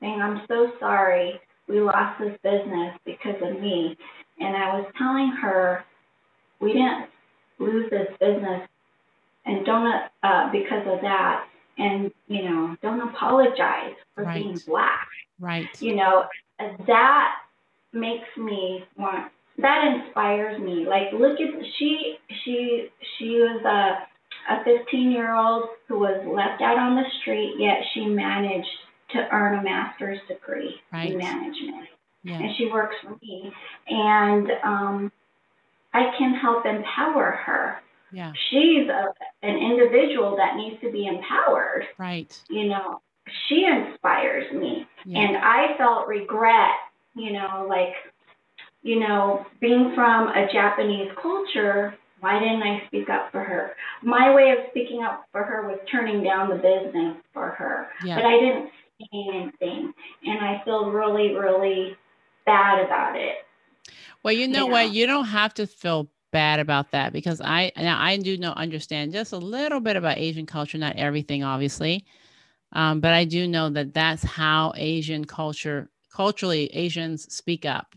saying, 0.00 0.20
I'm 0.20 0.42
so 0.48 0.72
sorry 0.80 1.40
we 1.68 1.80
lost 1.80 2.20
this 2.20 2.36
business 2.42 2.94
because 3.04 3.36
of 3.42 3.60
me. 3.60 3.96
And 4.40 4.56
I 4.56 4.78
was 4.78 4.86
telling 4.96 5.32
her 5.42 5.84
we 6.60 6.72
didn't 6.72 7.06
lose 7.58 7.90
this 7.90 8.08
business 8.18 8.68
and 9.44 9.64
don't 9.66 9.86
uh, 10.22 10.50
because 10.50 10.86
of 10.86 11.00
that 11.02 11.46
and 11.78 12.10
you 12.26 12.42
know 12.42 12.76
don't 12.82 13.00
apologize 13.08 13.94
for 14.14 14.24
being 14.24 14.58
black 14.66 15.06
Right. 15.40 15.68
you 15.80 15.96
know, 15.96 16.24
that 16.86 17.32
makes 17.92 18.28
me 18.36 18.84
want 18.96 19.32
that 19.58 19.84
inspires 19.94 20.60
me. 20.60 20.86
Like 20.86 21.12
look 21.12 21.40
at 21.40 21.48
she 21.78 22.18
she 22.44 22.88
she 23.18 23.40
was 23.40 23.64
a 23.64 24.06
a 24.48 24.64
15 24.64 25.10
year 25.10 25.34
old 25.34 25.68
who 25.88 25.98
was 25.98 26.24
left 26.26 26.62
out 26.62 26.78
on 26.78 26.96
the 26.96 27.04
street, 27.20 27.54
yet 27.58 27.78
she 27.92 28.06
managed 28.06 28.68
to 29.12 29.28
earn 29.32 29.58
a 29.58 29.62
master's 29.62 30.18
degree 30.28 30.80
right. 30.92 31.12
in 31.12 31.18
management. 31.18 31.88
Yeah. 32.22 32.38
And 32.38 32.56
she 32.56 32.66
works 32.66 32.94
for 33.02 33.16
me. 33.22 33.52
And 33.88 34.50
um, 34.62 35.12
I 35.92 36.12
can 36.18 36.34
help 36.34 36.66
empower 36.66 37.32
her. 37.32 37.76
Yeah. 38.12 38.32
She's 38.50 38.88
a, 38.88 39.14
an 39.42 39.56
individual 39.56 40.36
that 40.36 40.56
needs 40.56 40.80
to 40.82 40.90
be 40.90 41.06
empowered. 41.06 41.86
Right. 41.98 42.38
You 42.48 42.68
know, 42.68 43.00
she 43.48 43.64
inspires 43.64 44.52
me. 44.52 44.86
Yeah. 45.04 45.20
And 45.20 45.36
I 45.36 45.76
felt 45.78 46.08
regret, 46.08 46.74
you 47.14 47.32
know, 47.32 47.66
like, 47.68 47.94
you 48.82 49.00
know, 49.00 49.46
being 49.60 49.92
from 49.94 50.28
a 50.28 50.50
Japanese 50.52 51.10
culture, 51.20 51.94
why 52.20 52.38
didn't 52.38 52.62
I 52.62 52.82
speak 52.86 53.08
up 53.08 53.32
for 53.32 53.42
her? 53.42 53.72
My 54.02 54.34
way 54.34 54.50
of 54.50 54.58
speaking 54.70 55.02
up 55.02 55.24
for 55.32 55.42
her 55.42 55.66
was 55.66 55.78
turning 55.90 56.22
down 56.22 56.48
the 56.48 56.56
business 56.56 57.16
for 57.32 57.50
her. 57.50 57.88
Yeah. 58.04 58.16
But 58.16 58.24
I 58.26 58.38
didn't 58.38 58.70
say 59.00 59.28
anything. 59.34 59.92
And 60.24 60.44
I 60.44 60.62
feel 60.64 60.90
really, 60.90 61.34
really 61.34 61.96
bad 62.46 62.84
about 62.84 63.16
it. 63.16 63.36
Well, 64.22 64.34
you 64.34 64.48
know 64.48 64.66
what? 64.66 64.90
You 64.90 65.06
don't 65.06 65.26
have 65.26 65.54
to 65.54 65.66
feel 65.66 66.10
bad 66.30 66.60
about 66.60 66.92
that 66.92 67.12
because 67.12 67.40
I 67.40 67.72
now 67.76 68.00
I 68.00 68.16
do 68.16 68.36
know 68.36 68.52
understand 68.52 69.12
just 69.12 69.32
a 69.32 69.38
little 69.38 69.80
bit 69.80 69.96
about 69.96 70.18
Asian 70.18 70.46
culture, 70.46 70.78
not 70.78 70.96
everything, 70.96 71.42
obviously, 71.42 72.04
um, 72.72 73.00
but 73.00 73.12
I 73.12 73.24
do 73.24 73.48
know 73.48 73.70
that 73.70 73.94
that's 73.94 74.22
how 74.22 74.72
Asian 74.76 75.24
culture 75.24 75.90
culturally 76.14 76.66
Asians 76.66 77.32
speak 77.34 77.64
up. 77.64 77.94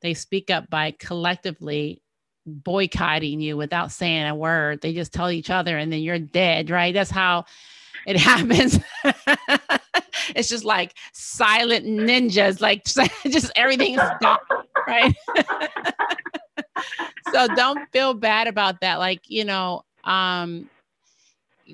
They 0.00 0.14
speak 0.14 0.50
up 0.50 0.70
by 0.70 0.94
collectively 0.98 2.02
boycotting 2.46 3.40
you 3.40 3.56
without 3.56 3.92
saying 3.92 4.26
a 4.26 4.34
word. 4.34 4.80
They 4.80 4.92
just 4.92 5.12
tell 5.12 5.30
each 5.30 5.50
other, 5.50 5.78
and 5.78 5.92
then 5.92 6.00
you're 6.00 6.18
dead. 6.18 6.70
Right? 6.70 6.94
That's 6.94 7.10
how 7.10 7.44
it 8.06 8.16
happens. 8.20 8.78
it's 10.34 10.48
just 10.48 10.64
like 10.64 10.94
silent 11.12 11.86
ninjas, 11.86 12.60
like 12.60 12.84
just 13.30 13.50
everything's 13.56 14.02
gone, 14.20 14.38
right? 14.86 15.14
so 17.32 17.48
don't 17.54 17.90
feel 17.92 18.14
bad 18.14 18.46
about 18.46 18.80
that. 18.80 18.98
Like, 18.98 19.22
you 19.26 19.44
know, 19.44 19.82
um, 20.04 20.68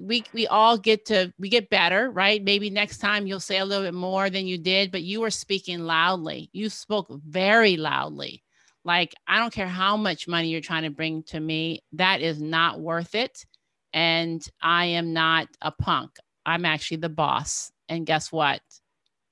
we 0.00 0.24
we 0.32 0.46
all 0.46 0.78
get 0.78 1.04
to 1.06 1.32
we 1.38 1.48
get 1.48 1.68
better, 1.68 2.10
right? 2.10 2.42
Maybe 2.42 2.70
next 2.70 2.98
time 2.98 3.26
you'll 3.26 3.40
say 3.40 3.58
a 3.58 3.64
little 3.64 3.84
bit 3.84 3.94
more 3.94 4.30
than 4.30 4.46
you 4.46 4.56
did, 4.56 4.92
but 4.92 5.02
you 5.02 5.20
were 5.20 5.30
speaking 5.30 5.80
loudly. 5.80 6.48
You 6.52 6.68
spoke 6.68 7.08
very 7.26 7.76
loudly. 7.76 8.42
Like, 8.84 9.14
I 9.26 9.38
don't 9.38 9.52
care 9.52 9.68
how 9.68 9.96
much 9.96 10.26
money 10.26 10.48
you're 10.48 10.60
trying 10.60 10.84
to 10.84 10.90
bring 10.90 11.22
to 11.24 11.40
me, 11.40 11.82
that 11.92 12.22
is 12.22 12.40
not 12.40 12.80
worth 12.80 13.14
it. 13.14 13.44
And 13.92 14.42
I 14.62 14.86
am 14.86 15.12
not 15.12 15.48
a 15.60 15.70
punk. 15.70 16.12
I'm 16.46 16.64
actually 16.64 16.98
the 16.98 17.08
boss. 17.08 17.70
And 17.88 18.06
guess 18.06 18.32
what? 18.32 18.60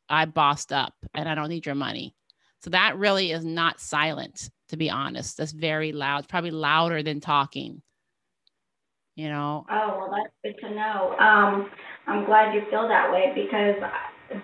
I 0.08 0.24
bossed 0.24 0.72
up 0.72 0.94
and 1.14 1.28
I 1.28 1.34
don't 1.34 1.48
need 1.48 1.66
your 1.66 1.74
money. 1.74 2.14
So 2.60 2.70
that 2.70 2.98
really 2.98 3.30
is 3.30 3.44
not 3.44 3.80
silent, 3.80 4.50
to 4.68 4.76
be 4.76 4.90
honest. 4.90 5.36
That's 5.36 5.52
very 5.52 5.92
loud, 5.92 6.28
probably 6.28 6.50
louder 6.50 7.02
than 7.02 7.20
talking. 7.20 7.82
You 9.14 9.28
know, 9.28 9.66
Oh, 9.70 9.96
well, 9.98 10.14
that's 10.14 10.34
good 10.44 10.68
to 10.68 10.74
know. 10.74 11.16
Um, 11.18 11.70
I'm 12.06 12.24
glad 12.24 12.54
you 12.54 12.62
feel 12.70 12.86
that 12.88 13.12
way 13.12 13.32
because 13.34 13.74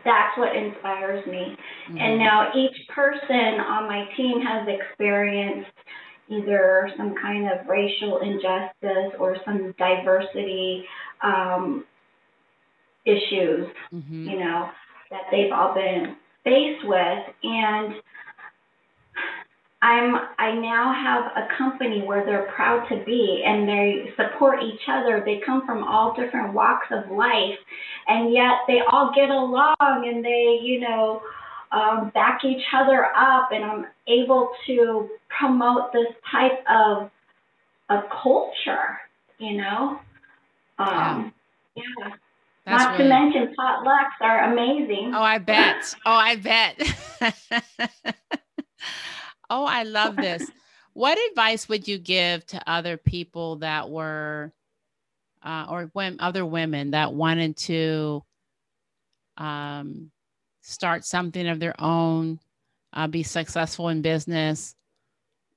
that's 0.04 0.36
what 0.38 0.54
inspires 0.56 1.24
me. 1.26 1.56
Mhm. 1.88 2.00
And 2.00 2.18
now 2.18 2.52
each 2.54 2.88
person 2.88 3.60
on 3.60 3.86
my 3.86 4.04
team 4.16 4.40
has 4.40 4.66
experienced 4.66 5.70
either 6.28 6.90
some 6.96 7.14
kind 7.16 7.50
of 7.50 7.66
racial 7.68 8.18
injustice 8.18 9.14
or 9.18 9.36
some 9.44 9.72
diversity 9.72 10.86
um, 11.20 11.84
issues, 13.04 13.68
Mhm. 13.92 14.30
you 14.30 14.38
know, 14.38 14.70
that 15.10 15.22
they've 15.30 15.52
all 15.52 15.74
been 15.74 16.16
faced 16.44 16.84
with. 16.84 17.34
And 17.42 18.00
I'm 19.84 20.16
I 20.38 20.52
now 20.52 20.94
have 20.94 21.24
a 21.36 21.46
company 21.58 22.00
where 22.00 22.24
they're 22.24 22.50
proud 22.54 22.88
to 22.88 23.04
be 23.04 23.42
and 23.46 23.68
they 23.68 24.10
support 24.16 24.62
each 24.62 24.80
other. 24.88 25.22
They 25.22 25.42
come 25.44 25.66
from 25.66 25.84
all 25.84 26.14
different 26.14 26.54
walks 26.54 26.86
of 26.90 27.10
life 27.10 27.58
and 28.08 28.32
yet 28.32 28.60
they 28.66 28.80
all 28.90 29.12
get 29.14 29.28
along 29.28 29.76
and 29.78 30.24
they, 30.24 30.58
you 30.62 30.80
know, 30.80 31.20
um, 31.70 32.10
back 32.14 32.44
each 32.46 32.64
other 32.74 33.04
up 33.14 33.50
and 33.52 33.62
I'm 33.62 33.86
able 34.06 34.52
to 34.68 35.10
promote 35.28 35.92
this 35.92 36.08
type 36.32 36.64
of 36.70 37.10
of 37.90 38.04
culture, 38.22 38.98
you 39.38 39.58
know. 39.58 40.00
Um, 40.78 41.34
yeah. 41.76 41.82
That's 42.64 42.84
Not 42.84 42.98
really- 42.98 43.04
to 43.04 43.08
mention 43.10 43.54
potlucks 43.54 44.22
are 44.22 44.50
amazing. 44.50 45.12
Oh, 45.14 45.22
I 45.22 45.36
bet. 45.36 45.94
Oh, 46.06 46.14
I 46.14 46.36
bet. 46.36 46.80
oh, 49.50 49.64
I 49.64 49.84
love 49.84 50.16
this. 50.16 50.50
What 50.94 51.18
advice 51.30 51.68
would 51.68 51.88
you 51.88 51.98
give 51.98 52.46
to 52.46 52.70
other 52.70 52.96
people 52.96 53.56
that 53.56 53.90
were, 53.90 54.52
uh, 55.42 55.66
or 55.68 55.90
when 55.92 56.16
other 56.20 56.46
women 56.46 56.92
that 56.92 57.12
wanted 57.12 57.56
to 57.56 58.22
um, 59.36 60.12
start 60.60 61.04
something 61.04 61.48
of 61.48 61.58
their 61.58 61.74
own, 61.80 62.38
uh, 62.92 63.08
be 63.08 63.24
successful 63.24 63.88
in 63.88 64.02
business, 64.02 64.76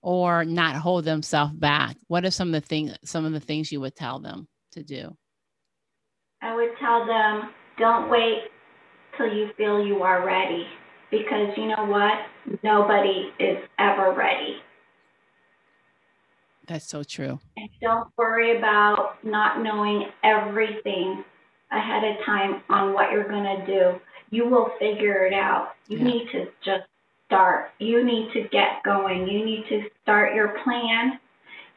or 0.02 0.44
not 0.44 0.76
hold 0.76 1.06
themselves 1.06 1.54
back? 1.54 1.98
What 2.08 2.26
are 2.26 2.32
some 2.32 2.48
of 2.48 2.54
the 2.54 2.68
things? 2.68 2.96
Some 3.04 3.26
of 3.26 3.32
the 3.32 3.40
things 3.40 3.72
you 3.72 3.80
would 3.82 3.96
tell 3.96 4.20
them 4.20 4.48
to 4.72 4.84
do? 4.84 5.16
I 6.42 6.56
would 6.56 6.72
tell 6.80 7.06
them 7.06 7.52
don't 7.78 8.10
wait 8.10 8.44
till 9.18 9.32
you 9.32 9.50
feel 9.58 9.86
you 9.86 10.02
are 10.02 10.26
ready 10.26 10.66
because 11.12 11.56
you 11.58 11.68
know 11.68 11.86
what? 11.86 12.14
Nobody 12.64 13.32
is 13.40 13.58
ever 13.80 14.14
ready. 14.14 14.58
That's 16.68 16.86
so 16.88 17.04
true. 17.04 17.40
And 17.56 17.70
don't 17.82 18.08
worry 18.18 18.58
about 18.58 19.24
not 19.24 19.62
knowing 19.64 20.06
everything 20.24 21.24
ahead 21.72 22.04
of 22.04 22.26
time 22.26 22.62
on 22.70 22.94
what 22.94 23.12
you're 23.12 23.28
going 23.28 23.44
to 23.44 23.66
do. 23.66 24.00
You 24.30 24.48
will 24.50 24.72
figure 24.80 25.26
it 25.26 25.34
out. 25.34 25.76
You 25.88 25.98
Yeah. 25.98 26.04
need 26.06 26.30
to 26.32 26.48
just 26.62 26.86
start. 27.26 27.72
You 27.80 28.04
need 28.04 28.32
to 28.34 28.44
get 28.50 28.84
going. 28.84 29.28
You 29.28 29.44
need 29.46 29.66
to 29.70 29.90
start 30.02 30.34
your 30.34 30.50
plan. 30.64 31.20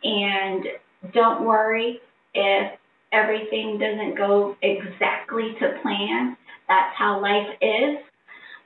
And 0.02 0.66
don't 1.12 1.44
worry 1.44 2.00
if 2.35 2.72
everything 3.12 3.78
doesn't 3.78 4.14
go 4.14 4.56
exactly 4.62 5.54
to 5.54 5.78
plan. 5.83 6.37
That's 6.68 6.94
how 6.96 7.20
life 7.20 7.56
is. 7.61 7.98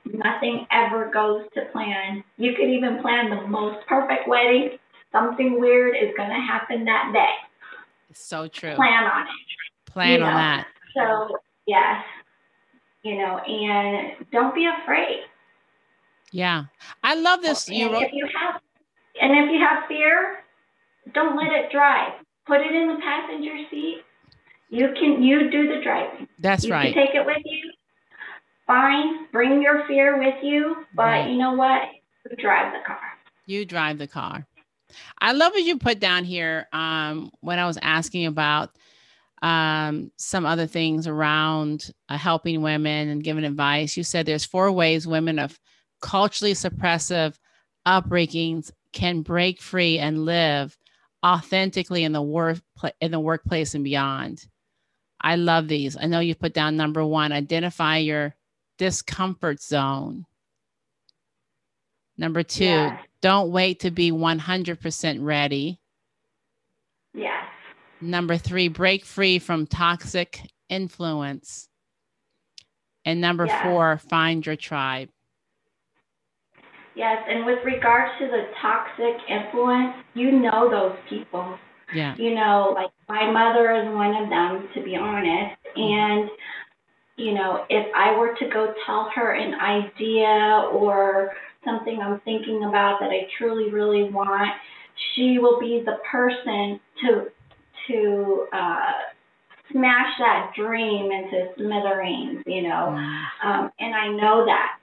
Nothing 0.05 0.67
ever 0.71 1.09
goes 1.11 1.43
to 1.55 1.65
plan. 1.71 2.23
You 2.37 2.53
could 2.53 2.69
even 2.69 3.01
plan 3.01 3.29
the 3.29 3.47
most 3.47 3.85
perfect 3.87 4.27
wedding. 4.27 4.77
Something 5.11 5.59
weird 5.59 5.95
is 5.95 6.11
going 6.15 6.29
to 6.29 6.35
happen 6.35 6.85
that 6.85 7.11
day. 7.13 7.33
So 8.13 8.47
true. 8.47 8.75
Plan 8.75 9.03
on 9.03 9.23
it. 9.23 9.91
Plan 9.91 10.19
you 10.19 10.25
on 10.25 10.31
know. 10.31 10.37
that. 10.37 10.67
So, 10.95 11.37
yes, 11.65 12.03
you 13.03 13.17
know, 13.17 13.37
and 13.39 14.25
don't 14.31 14.53
be 14.53 14.69
afraid. 14.81 15.21
Yeah. 16.31 16.65
I 17.03 17.15
love 17.15 17.41
this. 17.41 17.69
You 17.69 17.85
and 17.85 17.93
wrote 17.93 18.03
if 18.03 18.13
you 18.13 18.27
have, 18.39 18.61
and 19.21 19.31
if 19.31 19.51
you 19.51 19.59
have 19.59 19.83
fear, 19.87 20.43
don't 21.13 21.35
let 21.37 21.51
it 21.51 21.71
drive. 21.71 22.13
Put 22.45 22.61
it 22.61 22.73
in 22.73 22.87
the 22.89 22.99
passenger 23.01 23.55
seat. 23.71 24.01
You 24.69 24.89
can, 24.99 25.23
you 25.23 25.49
do 25.49 25.67
the 25.67 25.81
driving. 25.81 26.27
that's 26.39 26.65
you 26.65 26.71
right. 26.71 26.93
can 26.93 27.05
take 27.05 27.15
it 27.15 27.25
with 27.25 27.37
you. 27.45 27.71
Fine, 28.67 29.27
bring 29.31 29.61
your 29.61 29.85
fear 29.87 30.17
with 30.17 30.43
you, 30.43 30.85
but 30.95 31.03
Right. 31.03 31.29
you 31.29 31.37
know 31.37 31.53
what? 31.53 31.83
You 32.29 32.35
drive 32.37 32.73
the 32.73 32.79
car. 32.85 32.99
You 33.45 33.65
drive 33.65 33.97
the 33.99 34.07
car. 34.07 34.47
I 35.19 35.33
love 35.33 35.53
what 35.53 35.63
you 35.63 35.77
put 35.77 35.99
down 35.99 36.23
here 36.23 36.67
um, 36.73 37.31
when 37.41 37.59
I 37.59 37.67
was 37.67 37.77
asking 37.81 38.25
about 38.25 38.71
um, 39.41 40.11
some 40.17 40.45
other 40.45 40.65
things 40.65 41.05
around 41.05 41.91
uh, 42.09 42.17
helping 42.17 42.61
women 42.61 43.09
and 43.09 43.23
giving 43.23 43.43
advice. 43.43 43.95
You 43.97 44.03
said 44.03 44.25
there's 44.25 44.45
four 44.45 44.71
ways 44.71 45.05
women 45.05 45.37
of 45.37 45.59
culturally 46.01 46.53
suppressive 46.53 47.37
upbringings 47.85 48.71
can 48.93 49.21
break 49.21 49.61
free 49.61 49.99
and 49.99 50.25
live 50.25 50.75
authentically 51.23 52.03
in 52.03 52.13
the 52.13 52.21
work 52.21 52.59
in 53.01 53.11
the 53.11 53.19
workplace 53.19 53.75
and 53.75 53.83
beyond. 53.83 54.45
I 55.21 55.35
love 55.35 55.67
these. 55.67 55.97
I 55.99 56.05
know 56.05 56.19
you 56.19 56.35
put 56.35 56.53
down 56.53 56.77
number 56.77 57.05
one, 57.05 57.31
identify 57.31 57.97
your 57.97 58.34
discomfort 58.77 59.61
zone. 59.61 60.25
Number 62.17 62.43
two, 62.43 62.65
Yes. 62.65 63.05
don't 63.21 63.51
wait 63.51 63.81
to 63.81 63.91
be 63.91 64.11
100% 64.11 65.19
ready. 65.21 65.79
Yes. 67.13 67.45
Number 68.01 68.37
three, 68.37 68.67
break 68.67 69.05
free 69.05 69.39
from 69.39 69.67
toxic 69.67 70.39
influence. 70.69 71.69
And 73.03 73.21
number 73.21 73.45
Yes. 73.45 73.63
four, 73.63 73.97
find 73.97 74.45
your 74.45 74.55
tribe. 74.55 75.09
Yes, 76.95 77.23
and 77.27 77.45
with 77.45 77.63
regards 77.65 78.17
to 78.19 78.27
the 78.27 78.47
toxic 78.61 79.17
influence, 79.29 79.95
you 80.13 80.31
know 80.31 80.69
those 80.69 80.97
people. 81.09 81.59
Yeah. 81.93 82.15
You 82.15 82.33
know, 82.33 82.71
like 82.73 82.89
my 83.09 83.29
mother 83.29 83.71
is 83.71 83.93
one 83.93 84.15
of 84.15 84.29
them, 84.29 84.69
to 84.73 84.81
be 84.81 84.95
honest. 84.95 85.55
Mm-hmm. 85.77 85.81
And, 85.81 86.29
you 87.17 87.33
know, 87.33 87.65
if 87.69 87.87
I 87.95 88.17
were 88.17 88.35
to 88.35 88.49
go 88.49 88.73
tell 88.85 89.09
her 89.15 89.31
an 89.31 89.53
idea 89.55 90.69
or 90.71 91.33
something 91.63 91.99
I'm 92.01 92.19
thinking 92.21 92.63
about 92.63 92.99
that 92.99 93.09
I 93.09 93.27
truly, 93.37 93.71
really 93.71 94.09
want, 94.09 94.51
she 95.13 95.39
will 95.39 95.59
be 95.59 95.83
the 95.85 95.97
person 96.09 96.79
to 97.01 97.31
to 97.87 98.47
uh, 98.51 98.91
smash 99.71 100.17
that 100.19 100.51
dream 100.55 101.11
into 101.11 101.49
smithereens, 101.55 102.43
you 102.45 102.63
know. 102.63 102.95
Mm. 102.97 103.23
Um, 103.43 103.71
and 103.79 103.93
I 103.93 104.07
know 104.07 104.45
that. 104.45 104.79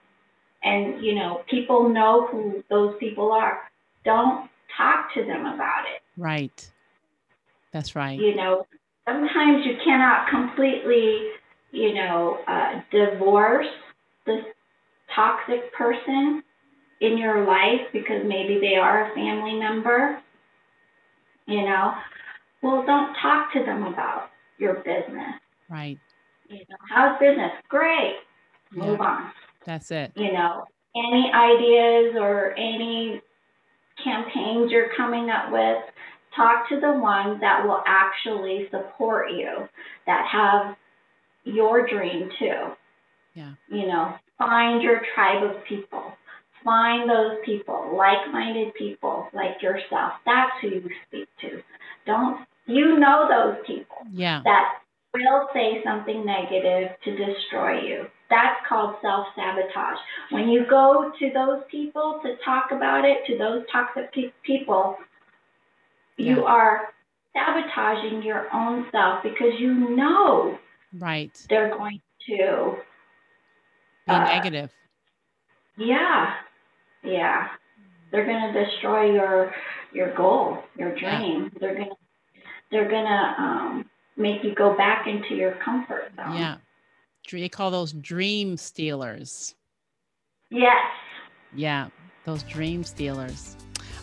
And, 0.65 1.05
you 1.05 1.17
know, 1.17 1.43
people 1.51 1.89
know 1.89 2.29
who 2.29 2.63
those 2.71 2.95
people 3.01 3.33
are. 3.33 3.63
Don't 4.05 4.49
talk 4.77 5.13
to 5.15 5.25
them 5.25 5.47
about 5.47 5.85
it. 5.93 6.03
Right. 6.17 6.71
That's 7.73 7.97
right. 7.97 8.19
You 8.19 8.37
know, 8.37 8.67
sometimes 9.05 9.67
you 9.67 9.77
cannot 9.85 10.29
completely, 10.29 11.31
you 11.73 11.95
know, 11.95 12.39
uh, 12.47 12.81
divorce 12.91 13.67
this 14.27 14.45
toxic 15.15 15.73
person 15.73 16.43
in 17.01 17.19
your 17.19 17.45
life 17.47 17.81
because 17.93 18.23
maybe 18.25 18.61
they 18.61 18.77
are 18.77 19.11
a 19.11 19.15
family 19.15 19.59
member. 19.59 20.23
You 21.47 21.63
know, 21.63 21.95
well, 22.63 22.85
don't 22.87 23.15
talk 23.21 23.53
to 23.55 23.65
them 23.65 23.83
about 23.83 24.31
your 24.59 24.75
business. 24.75 25.35
Right. 25.69 25.99
You 26.49 26.59
know, 26.59 26.77
how's 26.89 27.19
business? 27.19 27.51
Great. 27.69 28.17
Move 28.71 28.99
Yeah. 29.01 29.07
on. 29.07 29.33
That's 29.65 29.91
it. 29.91 30.13
You 30.15 30.33
know, 30.33 30.65
any 30.95 31.33
ideas 31.33 32.17
or 32.17 32.53
any 32.53 33.21
campaigns 34.03 34.71
you're 34.71 34.91
coming 34.97 35.31
up 35.31 35.51
with, 35.51 35.83
talk 36.37 36.69
to 36.69 36.81
the 36.81 36.93
ones 36.93 37.41
that 37.41 37.65
will 37.67 37.83
actually 37.87 38.69
support 38.71 39.33
you, 39.33 39.69
that 40.07 40.27
have 40.27 40.77
your 41.45 41.87
dream 41.87 42.31
too. 42.39 42.73
Yeah. 43.35 43.53
You 43.69 43.87
know, 43.87 44.15
find 44.39 44.83
your 44.83 45.01
tribe 45.15 45.43
of 45.43 45.65
people. 45.69 46.13
Find 46.65 47.11
those 47.11 47.39
people, 47.45 47.95
like 47.97 48.31
minded 48.33 48.73
people 48.75 49.29
like 49.33 49.61
yourself. 49.61 50.13
That's 50.25 50.53
who 50.61 50.69
you 50.69 50.91
speak 51.09 51.29
to. 51.41 51.61
Don't, 52.07 52.47
you 52.67 52.99
know 53.01 53.27
those 53.29 53.65
people 53.67 53.97
Yeah. 54.13 54.43
that 54.45 54.79
will 55.15 55.49
say 55.53 55.83
something 55.85 56.25
negative 56.25 56.91
to 57.05 57.17
destroy 57.17 57.81
you. 57.81 58.07
That's 58.31 58.57
called 58.69 58.95
self 59.03 59.27
sabotage. 59.35 59.99
When 60.31 60.49
you 60.49 60.65
go 60.71 61.11
to 61.19 61.31
those 61.35 61.63
people 61.71 62.21
to 62.23 62.37
talk 62.45 62.71
about 62.71 63.05
it, 63.05 63.27
to 63.27 63.37
those 63.37 63.65
toxic 63.71 64.13
pe- 64.13 64.33
people, 64.45 64.97
you 66.17 66.37
Yeah. 66.37 66.43
are 66.45 66.95
sabotaging 67.35 68.23
your 68.23 68.47
own 68.55 68.87
self 68.93 69.23
because 69.23 69.59
you 69.59 69.73
know 69.75 70.59
Right. 70.99 71.35
they're 71.49 71.71
going 71.71 72.01
to, 72.29 72.77
Be 74.07 74.13
uh, 74.13 74.25
negative. 74.25 74.71
yeah, 75.77 76.35
yeah, 77.03 77.49
they're 78.11 78.27
going 78.27 78.53
to 78.53 78.65
destroy 78.65 79.13
your 79.13 79.55
your 79.93 80.15
goal, 80.15 80.63
your 80.79 80.97
Yeah. 80.97 81.19
dream. 81.19 81.53
They're 81.61 81.75
gonna 81.75 81.95
they're 82.71 82.91
gonna 82.91 83.35
um, 83.39 83.91
make 84.17 84.43
you 84.45 84.55
go 84.55 84.77
back 84.77 85.07
into 85.07 85.35
your 85.35 85.53
comfort 85.65 86.13
zone. 86.17 86.37
Yeah. 86.37 86.57
They 87.31 87.49
call 87.49 87.71
those 87.71 87.93
dream 87.93 88.57
stealers. 88.57 89.55
Yes. 90.51 90.85
Yeah. 91.55 91.89
Those 92.25 92.43
dream 92.45 92.85
stealers. 92.85 93.57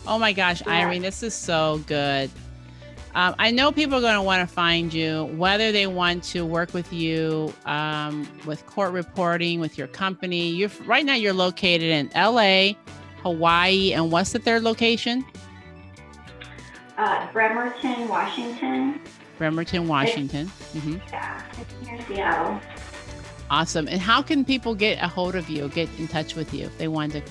Oh 0.06 0.18
my 0.18 0.32
gosh, 0.32 0.62
Yeah. 0.66 0.72
Irene, 0.86 1.02
this 1.02 1.22
is 1.22 1.34
so 1.34 1.82
good. 1.86 2.30
Um, 3.14 3.34
I 3.38 3.50
know 3.50 3.72
people 3.72 3.98
are 3.98 4.00
going 4.00 4.14
to 4.14 4.22
want 4.22 4.48
to 4.48 4.52
find 4.52 4.94
you, 4.94 5.24
whether 5.36 5.72
they 5.72 5.86
want 5.88 6.22
to 6.24 6.46
work 6.46 6.72
with 6.72 6.92
you 6.92 7.52
um, 7.66 8.28
with 8.46 8.64
court 8.66 8.92
reporting, 8.92 9.58
with 9.58 9.76
your 9.76 9.88
company. 9.88 10.48
You're 10.50 10.70
right 10.84 11.04
now. 11.04 11.14
You're 11.14 11.32
located 11.32 11.90
in 11.90 12.10
L.A., 12.14 12.76
Hawaii, 13.22 13.92
and 13.92 14.12
what's 14.12 14.32
the 14.32 14.38
third 14.38 14.62
location? 14.62 15.24
Uh, 16.96 17.26
Bremerton, 17.32 18.08
Washington. 18.08 19.00
Bremerton, 19.38 19.88
Washington. 19.88 20.46
hmm 20.46 20.96
Yeah, 21.10 21.42
near 21.82 22.00
Seattle. 22.06 22.60
Awesome. 23.50 23.88
And 23.88 24.00
how 24.00 24.22
can 24.22 24.44
people 24.44 24.74
get 24.76 25.02
a 25.02 25.08
hold 25.08 25.34
of 25.34 25.50
you, 25.50 25.68
get 25.70 25.88
in 25.98 26.06
touch 26.06 26.36
with 26.36 26.54
you 26.54 26.66
if 26.66 26.78
they 26.78 26.86
want 26.86 27.12
to 27.12 27.22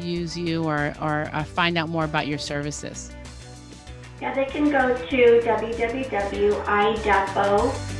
use 0.00 0.36
you 0.36 0.64
or, 0.64 0.92
or 1.00 1.30
uh, 1.32 1.44
find 1.44 1.78
out 1.78 1.88
more 1.88 2.04
about 2.04 2.26
your 2.26 2.38
services? 2.38 3.10
Yeah, 4.22 4.32
they 4.32 4.44
can 4.44 4.70
go 4.70 4.96
to 4.96 5.40
www.idepo, 5.40 6.54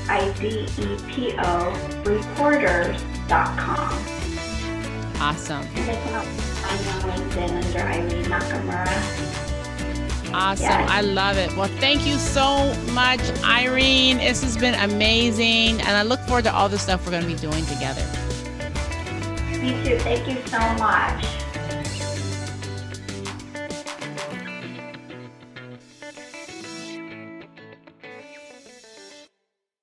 I-D-E-P-O, 0.09 1.75
reporters.com. 2.05 3.91
Awesome. 5.21 5.67
And 5.75 5.89
they 5.89 5.97
can 5.97 6.15
also 6.15 6.31
find 6.63 6.81
me 6.81 6.91
on 6.93 7.01
LinkedIn 7.11 7.51
under 7.51 7.81
Irene 7.81 8.25
Nakamura. 8.27 9.01
Awesome. 10.33 10.63
Yes. 10.63 10.91
I 10.91 11.01
love 11.01 11.39
it. 11.39 11.57
Well, 11.57 11.67
thank 11.81 12.07
you 12.07 12.15
so 12.19 12.73
much, 12.93 13.19
Irene. 13.43 14.19
This 14.19 14.45
has 14.45 14.57
been 14.57 14.75
amazing. 14.75 15.81
And 15.81 15.91
I 15.91 16.05
look 16.05 16.21
forward 16.21 16.45
to 16.45 16.55
all 16.55 16.69
the 16.69 16.79
stuff 16.79 17.05
we're 17.05 17.11
going 17.11 17.25
to 17.25 17.29
be 17.29 17.35
doing 17.35 17.67
together. 17.67 18.07
Me 19.61 19.73
too. 19.83 19.99
Thank 19.99 20.29
you 20.29 20.41
so 20.47 20.61
much. 20.75 21.42